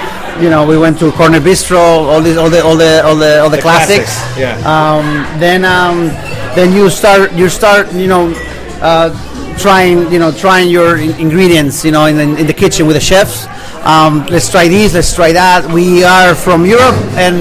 you 0.43 0.51
know, 0.51 0.67
we 0.67 0.79
went 0.79 0.99
to 1.01 1.11
Corner 1.13 1.41
Bistro. 1.41 1.79
All 1.79 2.21
these, 2.21 2.37
all 2.37 2.49
the, 2.51 2.63
all 2.63 2.77
the, 2.77 3.03
all 3.05 3.17
the, 3.17 3.41
all 3.43 3.51
the, 3.51 3.57
The 3.57 3.63
classics. 3.63 4.15
classics, 4.15 4.39
yeah. 4.39 4.55
Um, 4.63 5.05
then, 5.41 5.65
um, 5.65 6.09
then 6.55 6.73
you 6.73 6.89
start, 6.91 7.33
you 7.33 7.49
start, 7.49 7.93
you 7.93 8.07
know, 8.07 8.33
uh, 8.81 9.11
trying, 9.59 10.11
you 10.13 10.19
know, 10.19 10.31
trying 10.33 10.71
your 10.71 10.97
in- 10.97 11.15
ingredients, 11.19 11.85
you 11.85 11.91
know, 11.93 12.07
in 12.07 12.17
the, 12.17 12.41
in 12.41 12.47
the 12.47 12.55
kitchen 12.55 12.87
with 12.87 12.97
the 12.97 13.01
chefs. 13.01 13.47
Um, 13.85 14.27
let's 14.27 14.51
try 14.51 14.69
these. 14.69 14.95
Let's 14.95 15.15
try 15.15 15.33
that. 15.33 15.65
We 15.73 16.05
are 16.05 16.35
from 16.35 16.67
Europe, 16.67 16.95
and 17.17 17.37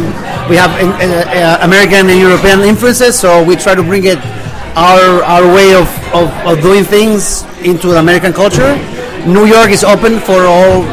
we 0.50 0.56
have 0.56 0.72
uh, 0.72 0.88
uh, 0.95 1.58
American 1.62 2.10
and 2.10 2.19
European 2.19 2.62
influences, 2.62 3.19
so 3.19 3.43
we 3.43 3.56
try 3.58 3.76
to 3.76 3.84
bring 3.84 4.06
it 4.06 4.17
our 4.76 5.22
our 5.24 5.43
way 5.54 5.74
of, 5.76 5.88
of, 6.15 6.32
of 6.48 6.62
doing 6.62 6.86
things 6.86 7.43
into 7.62 7.88
the 7.89 8.00
American 8.00 8.32
culture. 8.32 8.72
New 9.28 9.46
York 9.46 9.72
is 9.72 9.84
open 9.84 10.20
for 10.20 10.46
all 10.46 10.86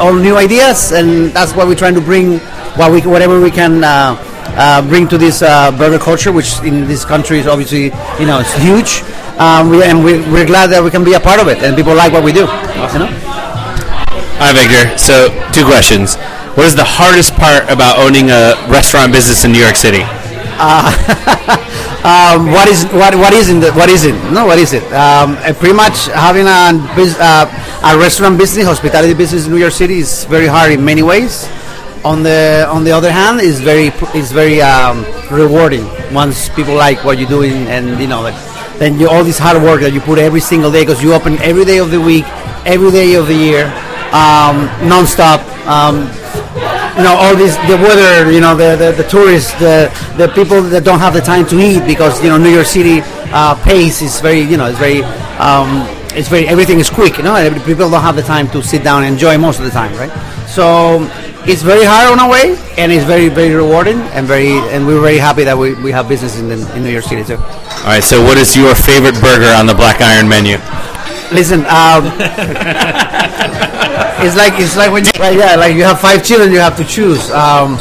all 0.00 0.14
new 0.14 0.36
ideas, 0.36 0.92
and 0.92 1.30
that's 1.30 1.54
why 1.54 1.64
we're 1.64 1.78
trying 1.78 1.94
to 1.94 2.00
bring 2.00 2.38
what 2.74 2.90
we 2.90 3.00
whatever 3.02 3.40
we 3.40 3.50
can 3.50 3.84
uh, 3.84 4.16
uh, 4.58 4.82
bring 4.82 5.06
to 5.08 5.18
this 5.18 5.42
uh, 5.42 5.70
burger 5.72 5.98
culture, 5.98 6.32
which 6.32 6.58
in 6.62 6.86
this 6.86 7.04
country 7.04 7.38
is 7.38 7.46
obviously 7.46 7.84
you 8.18 8.26
know 8.26 8.40
it's 8.40 8.54
huge. 8.54 9.02
Um, 9.38 9.70
we, 9.70 9.84
and 9.84 10.02
we, 10.02 10.18
we're 10.34 10.46
glad 10.46 10.66
that 10.74 10.82
we 10.82 10.90
can 10.90 11.04
be 11.04 11.14
a 11.14 11.20
part 11.20 11.38
of 11.38 11.46
it, 11.46 11.62
and 11.62 11.76
people 11.76 11.94
like 11.94 12.12
what 12.12 12.24
we 12.24 12.32
do. 12.32 12.42
You 12.90 13.06
know? 13.06 13.10
All 14.42 14.50
right, 14.50 14.66
Victor. 14.66 14.98
So, 14.98 15.30
two 15.54 15.62
questions. 15.62 16.18
What 16.58 16.66
is 16.66 16.74
the 16.74 16.82
hardest 16.82 17.38
part 17.38 17.70
about 17.70 18.02
owning 18.02 18.34
a 18.34 18.58
restaurant 18.66 19.14
business 19.14 19.46
in 19.46 19.54
New 19.54 19.62
York 19.62 19.78
City? 19.78 20.02
Uh, 20.58 20.90
um, 22.02 22.50
what 22.50 22.66
is 22.66 22.82
what 22.90 23.14
what 23.14 23.30
isn't 23.30 23.62
it? 23.62 23.70
what 23.78 23.88
is 23.88 24.02
it? 24.02 24.14
No, 24.34 24.46
what 24.46 24.58
is 24.58 24.74
it? 24.74 24.82
Um, 24.90 25.38
uh, 25.38 25.54
pretty 25.54 25.74
much 25.74 26.10
having 26.10 26.50
a 26.50 26.74
bus- 26.98 27.14
a 27.82 27.96
restaurant 27.96 28.38
business, 28.38 28.66
hospitality 28.66 29.14
business 29.14 29.46
in 29.46 29.52
New 29.52 29.58
York 29.58 29.72
City 29.72 29.98
is 29.98 30.24
very 30.24 30.46
hard 30.46 30.72
in 30.72 30.84
many 30.84 31.02
ways. 31.02 31.48
On 32.04 32.22
the 32.22 32.66
on 32.70 32.84
the 32.84 32.92
other 32.92 33.10
hand, 33.10 33.40
is 33.40 33.60
very 33.60 33.88
is 34.14 34.32
very 34.32 34.60
um, 34.60 35.04
rewarding 35.30 35.86
once 36.12 36.48
people 36.50 36.74
like 36.74 37.04
what 37.04 37.18
you're 37.18 37.28
doing, 37.28 37.66
and 37.68 38.00
you 38.00 38.06
know 38.06 38.22
then 38.78 38.98
you 38.98 39.08
all 39.08 39.24
this 39.24 39.38
hard 39.38 39.62
work 39.62 39.80
that 39.80 39.92
you 39.92 40.00
put 40.00 40.18
every 40.18 40.40
single 40.40 40.70
day 40.70 40.82
because 40.82 41.02
you 41.02 41.12
open 41.12 41.38
every 41.38 41.64
day 41.64 41.78
of 41.78 41.90
the 41.90 42.00
week, 42.00 42.24
every 42.66 42.90
day 42.90 43.14
of 43.14 43.26
the 43.26 43.34
year, 43.34 43.66
um, 44.14 44.66
nonstop. 44.86 45.42
Um, 45.66 46.06
you 46.96 47.04
know 47.04 47.14
all 47.14 47.36
this 47.36 47.54
the 47.70 47.76
weather 47.76 48.32
you 48.32 48.40
know 48.40 48.56
the, 48.56 48.74
the, 48.74 49.02
the 49.02 49.08
tourists 49.08 49.52
the 49.60 49.86
the 50.16 50.26
people 50.34 50.60
that 50.62 50.82
don't 50.82 50.98
have 50.98 51.14
the 51.14 51.20
time 51.20 51.46
to 51.46 51.56
eat 51.60 51.84
because 51.86 52.20
you 52.24 52.28
know 52.28 52.36
New 52.36 52.50
York 52.50 52.66
City 52.66 53.02
uh, 53.30 53.54
pace 53.62 54.02
is 54.02 54.20
very 54.20 54.40
you 54.40 54.56
know 54.56 54.66
it's 54.66 54.78
very 54.78 55.02
um, 55.38 55.86
it's 56.14 56.28
very 56.28 56.46
everything 56.48 56.78
is 56.80 56.90
quick 56.90 57.18
you 57.18 57.24
know 57.24 57.34
people 57.64 57.88
don't 57.90 58.02
have 58.02 58.16
the 58.16 58.22
time 58.22 58.48
to 58.50 58.62
sit 58.62 58.82
down 58.82 59.04
and 59.04 59.12
enjoy 59.12 59.36
most 59.36 59.58
of 59.58 59.64
the 59.64 59.70
time 59.70 59.94
right? 59.96 60.12
So 60.48 61.06
it's 61.46 61.62
very 61.62 61.84
hard 61.84 62.12
on 62.12 62.18
our 62.18 62.30
way 62.30 62.56
and 62.76 62.90
it's 62.90 63.04
very 63.04 63.28
very 63.28 63.54
rewarding 63.54 63.98
and 64.16 64.26
very 64.26 64.52
and 64.72 64.86
we're 64.86 65.00
very 65.00 65.18
happy 65.18 65.44
that 65.44 65.56
we, 65.56 65.74
we 65.74 65.92
have 65.92 66.08
business 66.08 66.38
in, 66.38 66.48
the, 66.48 66.76
in 66.76 66.82
New 66.82 66.90
York 66.90 67.04
City 67.04 67.24
too. 67.24 67.36
All 67.36 67.94
right. 67.94 68.02
So, 68.02 68.22
what 68.22 68.36
is 68.38 68.56
your 68.56 68.74
favorite 68.74 69.14
burger 69.20 69.52
on 69.56 69.66
the 69.66 69.74
Black 69.74 70.00
Iron 70.00 70.28
menu? 70.28 70.58
listen 71.32 71.60
um, 71.66 72.04
it's 74.24 74.36
like 74.36 74.54
it's 74.56 74.76
like 74.76 74.90
when 74.90 75.04
you 75.04 75.12
like, 75.20 75.36
yeah 75.36 75.56
like 75.56 75.74
you 75.76 75.84
have 75.84 76.00
five 76.00 76.24
children 76.24 76.52
you 76.52 76.58
have 76.58 76.76
to 76.76 76.84
choose. 76.84 77.30
Um, 77.30 77.76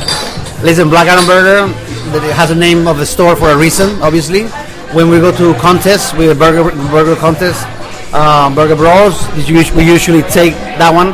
listen 0.64 0.90
black 0.90 1.08
iron 1.08 1.26
burger 1.26 1.74
it 2.16 2.34
has 2.34 2.52
a 2.52 2.56
name 2.56 2.88
of 2.88 2.98
the 2.98 3.06
store 3.06 3.36
for 3.36 3.50
a 3.50 3.58
reason 3.58 4.02
obviously. 4.02 4.48
When 4.96 5.10
we 5.10 5.20
go 5.20 5.36
to 5.36 5.54
contests 5.60 6.14
with 6.14 6.32
a 6.32 6.36
burger 6.36 6.72
burger 6.90 7.16
contest 7.16 7.66
um, 8.14 8.56
burger 8.56 8.76
bros 8.76 9.28
we 9.76 9.84
usually 9.84 10.24
take 10.24 10.54
that 10.80 10.94
one 10.94 11.10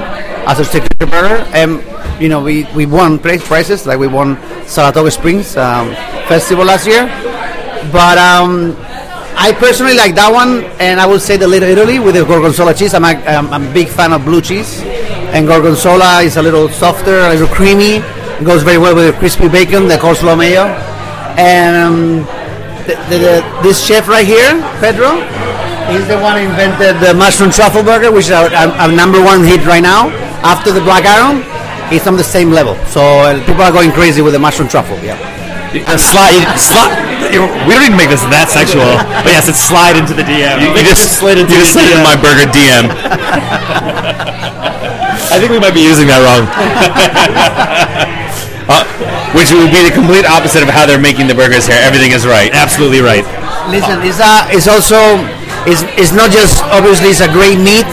as 0.47 0.59
a 0.59 0.65
signature 0.65 1.05
burger 1.05 1.43
and 1.53 1.81
you 2.21 2.29
know 2.29 2.43
we, 2.43 2.65
we 2.75 2.85
won 2.85 3.17
place 3.17 3.45
prizes 3.45 3.85
like 3.85 3.97
we 3.97 4.07
won 4.07 4.37
Saratoga 4.67 5.11
Springs 5.11 5.57
um, 5.57 5.89
festival 6.27 6.65
last 6.65 6.85
year 6.87 7.05
but 7.91 8.17
um, 8.17 8.75
I 9.35 9.51
personally 9.51 9.95
like 9.95 10.15
that 10.15 10.31
one, 10.31 10.63
and 10.79 10.99
I 10.99 11.05
would 11.05 11.21
say 11.21 11.37
the 11.37 11.47
Little 11.47 11.67
Italy 11.67 11.99
with 11.99 12.15
the 12.15 12.23
gorgonzola 12.23 12.73
cheese. 12.73 12.93
I'm 12.93 13.03
a, 13.03 13.17
I'm 13.25 13.51
I'm 13.51 13.67
a 13.67 13.73
big 13.73 13.89
fan 13.89 14.13
of 14.13 14.23
blue 14.23 14.41
cheese, 14.41 14.81
and 15.33 15.47
gorgonzola 15.47 16.21
is 16.21 16.37
a 16.37 16.41
little 16.41 16.69
softer, 16.69 17.17
a 17.27 17.29
little 17.29 17.47
creamy. 17.47 17.97
It 18.39 18.45
goes 18.45 18.63
very 18.63 18.77
well 18.77 18.95
with 18.95 19.11
the 19.11 19.19
crispy 19.19 19.49
bacon, 19.49 19.87
the 19.87 19.97
coleslaw 19.97 20.37
mayo, 20.37 20.65
and 21.35 21.75
um, 21.75 21.97
the, 22.85 22.95
the, 23.09 23.17
the, 23.17 23.59
this 23.63 23.83
chef 23.83 24.07
right 24.07 24.25
here, 24.25 24.61
Pedro, 24.79 25.17
he's 25.91 26.07
the 26.07 26.17
one 26.19 26.39
who 26.39 26.47
invented 26.47 26.99
the 27.01 27.13
mushroom 27.13 27.51
truffle 27.51 27.83
burger, 27.83 28.11
which 28.11 28.29
is 28.29 28.31
our, 28.31 28.47
our, 28.53 28.87
our 28.87 28.91
number 28.91 29.21
one 29.21 29.43
hit 29.43 29.65
right 29.65 29.83
now. 29.83 30.09
After 30.43 30.71
the 30.71 30.81
Black 30.81 31.05
Iron, 31.05 31.43
it's 31.91 32.07
on 32.07 32.15
the 32.15 32.23
same 32.23 32.51
level. 32.51 32.75
So 32.87 33.01
uh, 33.01 33.45
people 33.45 33.63
are 33.63 33.71
going 33.71 33.91
crazy 33.91 34.21
with 34.21 34.33
the 34.33 34.39
mushroom 34.39 34.67
truffle. 34.67 34.97
Yeah. 35.03 35.17
Uh, 35.73 35.97
slide, 35.97 36.45
slide. 36.61 36.93
We 37.65 37.73
don't 37.73 37.81
even 37.81 37.97
make 37.97 38.13
this 38.13 38.21
that 38.29 38.45
sexual. 38.45 38.85
But 39.25 39.33
yes, 39.33 39.49
it's 39.49 39.57
slide 39.57 39.97
into 39.97 40.13
the 40.13 40.21
DM. 40.21 40.61
You, 40.61 40.69
you 40.69 40.85
just 40.85 41.17
slid 41.17 41.41
into, 41.41 41.49
you 41.49 41.65
just 41.65 41.73
slid 41.73 41.89
into 41.89 42.05
my 42.05 42.13
burger 42.13 42.45
DM. 42.53 42.93
I 45.33 45.41
think 45.41 45.49
we 45.49 45.57
might 45.57 45.73
be 45.73 45.81
using 45.81 46.05
that 46.13 46.21
wrong. 46.21 46.45
uh, 48.69 48.85
which 49.33 49.49
would 49.49 49.73
be 49.73 49.81
the 49.81 49.89
complete 49.89 50.29
opposite 50.29 50.61
of 50.61 50.69
how 50.69 50.85
they're 50.85 51.01
making 51.01 51.25
the 51.25 51.33
burgers 51.33 51.65
here. 51.65 51.81
Everything 51.81 52.13
is 52.13 52.29
right. 52.29 52.53
Absolutely 52.53 53.01
right. 53.01 53.25
Listen, 53.73 53.97
it's 54.05 54.21
a, 54.21 54.45
it's 54.53 54.69
also 54.69 55.25
it's, 55.65 55.83
it's 55.95 56.11
not 56.11 56.31
just 56.31 56.63
obviously 56.75 57.09
it's 57.09 57.21
a 57.21 57.31
great 57.31 57.57
meat. 57.57 57.87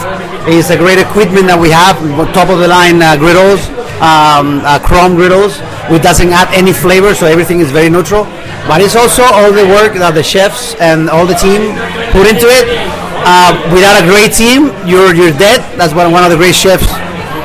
It's 0.49 0.73
a 0.73 0.77
great 0.77 0.97
equipment 0.97 1.45
that 1.53 1.59
we 1.59 1.69
have, 1.69 2.01
top 2.33 2.49
of 2.49 2.57
the 2.57 2.65
line 2.65 2.97
uh, 2.97 3.13
griddles, 3.13 3.61
um, 4.01 4.65
uh, 4.65 4.81
chrome 4.81 5.13
griddles, 5.13 5.61
which 5.93 6.01
doesn't 6.01 6.33
add 6.33 6.49
any 6.49 6.73
flavor, 6.73 7.13
so 7.13 7.29
everything 7.29 7.61
is 7.61 7.69
very 7.69 7.93
neutral. 7.93 8.25
But 8.65 8.81
it's 8.81 8.97
also 8.97 9.21
all 9.21 9.53
the 9.53 9.69
work 9.69 9.93
that 10.01 10.17
the 10.17 10.25
chefs 10.25 10.73
and 10.81 11.13
all 11.13 11.29
the 11.29 11.37
team 11.37 11.77
put 12.09 12.25
into 12.25 12.49
it. 12.49 12.65
Uh, 13.21 13.53
without 13.69 14.01
a 14.01 14.05
great 14.09 14.33
team, 14.33 14.73
you're 14.81 15.13
you're 15.13 15.29
dead. 15.29 15.61
That's 15.77 15.93
what 15.93 16.09
one 16.09 16.25
of 16.25 16.33
the 16.33 16.41
great 16.41 16.57
chefs 16.57 16.89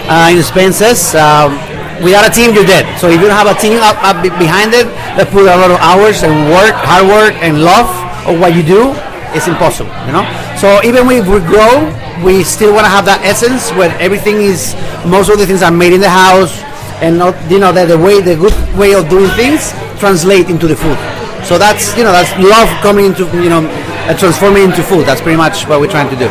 uh, 0.09 0.33
in 0.33 0.41
Spain 0.41 0.73
says. 0.73 1.13
Um, 1.13 1.53
without 2.01 2.25
a 2.25 2.33
team, 2.33 2.57
you're 2.57 2.65
dead. 2.65 2.89
So 2.97 3.13
if 3.13 3.21
you 3.21 3.29
don't 3.29 3.37
have 3.37 3.53
a 3.53 3.59
team 3.61 3.77
up, 3.85 4.01
up 4.01 4.25
behind 4.41 4.73
it 4.73 4.89
that 5.21 5.29
put 5.29 5.45
a 5.45 5.53
lot 5.53 5.69
of 5.69 5.77
hours 5.85 6.25
and 6.25 6.33
work, 6.49 6.73
hard 6.73 7.05
work 7.05 7.37
and 7.45 7.61
love 7.61 7.93
of 8.25 8.41
what 8.41 8.57
you 8.57 8.65
do, 8.65 8.97
it's 9.37 9.47
impossible. 9.47 9.93
You 10.09 10.17
know. 10.17 10.25
So 10.57 10.81
even 10.83 11.05
if 11.13 11.29
we 11.29 11.41
grow, 11.45 11.93
we 12.25 12.43
still 12.43 12.73
want 12.73 12.89
to 12.89 12.93
have 12.93 13.05
that 13.05 13.21
essence 13.23 13.71
where 13.77 13.93
everything 14.01 14.41
is. 14.41 14.75
Most 15.05 15.29
of 15.29 15.39
the 15.39 15.47
things 15.47 15.63
are 15.63 15.71
made 15.71 15.93
in 15.93 16.01
the 16.01 16.11
house, 16.11 16.57
and 17.05 17.19
not 17.19 17.37
you 17.51 17.61
know 17.61 17.71
that 17.73 17.87
the 17.93 17.99
way 17.99 18.21
the 18.21 18.35
good 18.35 18.57
way 18.75 18.97
of 18.97 19.09
doing 19.09 19.29
things 19.37 19.71
translate 20.01 20.49
into 20.49 20.67
the 20.67 20.77
food. 20.77 20.97
So 21.45 21.59
that's 21.59 21.95
you 21.97 22.03
know 22.03 22.11
that's 22.11 22.33
love 22.43 22.67
coming 22.83 23.07
into 23.13 23.29
you 23.39 23.53
know 23.53 23.63
uh, 24.09 24.17
transforming 24.17 24.65
into 24.65 24.83
food. 24.83 25.07
That's 25.07 25.21
pretty 25.21 25.39
much 25.39 25.69
what 25.69 25.79
we're 25.79 25.93
trying 25.93 26.11
to 26.11 26.19
do. 26.19 26.29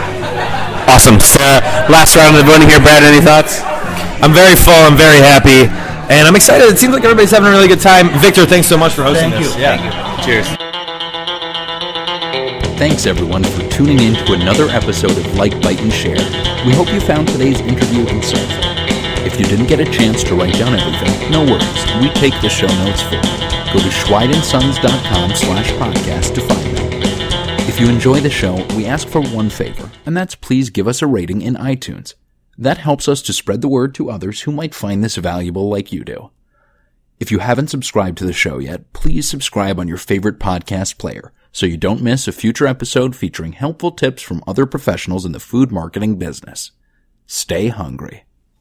Awesome. 0.89 1.19
So, 1.19 1.39
uh, 1.41 1.87
last 1.89 2.15
round 2.15 2.35
of 2.37 2.45
the 2.45 2.49
voting 2.51 2.69
here, 2.69 2.79
Brad. 2.79 3.03
Any 3.03 3.23
thoughts? 3.23 3.61
I'm 4.21 4.33
very 4.33 4.55
full. 4.55 4.73
I'm 4.73 4.97
very 4.97 5.21
happy, 5.21 5.69
and 6.09 6.27
I'm 6.27 6.35
excited. 6.35 6.65
It 6.65 6.77
seems 6.77 6.93
like 6.93 7.03
everybody's 7.03 7.31
having 7.31 7.47
a 7.47 7.51
really 7.51 7.67
good 7.67 7.81
time. 7.81 8.09
Victor, 8.19 8.45
thanks 8.45 8.67
so 8.67 8.77
much 8.77 8.93
for 8.93 9.03
hosting 9.03 9.31
Thank 9.31 9.43
this. 9.43 9.55
you. 9.55 9.61
Yeah. 9.61 9.77
Thank 9.77 10.25
Cheers. 10.25 10.64
Thanks 12.77 13.05
everyone 13.05 13.41
for 13.45 13.65
tuning 13.69 14.01
in 14.01 14.15
to 14.25 14.33
another 14.33 14.67
episode 14.67 15.17
of 15.17 15.35
Like, 15.38 15.61
Bite, 15.61 15.79
and 15.79 15.93
Share. 15.93 16.17
We 16.67 16.73
hope 16.73 16.91
you 16.91 16.99
found 16.99 17.29
today's 17.29 17.61
interview 17.61 18.03
insightful. 18.03 19.25
If 19.25 19.39
you 19.39 19.45
didn't 19.45 19.67
get 19.67 19.79
a 19.79 19.85
chance 19.85 20.25
to 20.25 20.35
write 20.35 20.55
down 20.55 20.75
everything, 20.75 21.31
no 21.31 21.45
worries. 21.45 22.01
We 22.01 22.09
take 22.19 22.33
the 22.41 22.49
show 22.49 22.67
notes 22.67 23.01
for 23.03 23.15
you. 23.15 23.21
Go 23.71 23.79
to 23.79 23.89
schweidensons.com 23.95 25.35
slash 25.35 25.71
podcast 25.71 26.35
to 26.35 26.41
find 26.41 26.77
them. 26.77 27.59
If 27.69 27.79
you 27.79 27.88
enjoy 27.88 28.19
the 28.19 28.29
show, 28.29 28.55
we 28.75 28.85
ask 28.85 29.07
for 29.07 29.21
one 29.21 29.49
favor, 29.49 29.89
and 30.05 30.15
that's 30.15 30.35
please 30.35 30.69
give 30.69 30.89
us 30.89 31.01
a 31.01 31.07
rating 31.07 31.41
in 31.41 31.55
iTunes. 31.55 32.15
That 32.57 32.79
helps 32.79 33.07
us 33.07 33.21
to 33.21 33.31
spread 33.31 33.61
the 33.61 33.69
word 33.69 33.95
to 33.95 34.11
others 34.11 34.41
who 34.41 34.51
might 34.51 34.75
find 34.75 35.01
this 35.01 35.15
valuable 35.15 35.69
like 35.69 35.93
you 35.93 36.03
do. 36.03 36.29
If 37.21 37.31
you 37.31 37.39
haven't 37.39 37.69
subscribed 37.69 38.17
to 38.17 38.25
the 38.25 38.33
show 38.33 38.59
yet, 38.59 38.91
please 38.91 39.29
subscribe 39.29 39.79
on 39.79 39.88
your 39.88 39.97
favorite 39.97 40.39
podcast 40.39 40.97
player 40.97 41.31
so 41.55 41.65
you 41.65 41.77
don't 41.77 42.01
miss 42.01 42.27
a 42.27 42.33
future 42.33 42.67
episode 42.67 43.15
featuring 43.15 43.53
helpful 43.53 43.89
tips 43.89 44.21
from 44.21 44.43
other 44.45 44.65
professionals 44.65 45.23
in 45.23 45.31
the 45.31 45.39
food 45.39 45.71
marketing 45.71 46.17
business. 46.17 46.71
Stay 47.27 47.69
hungry. 47.69 48.24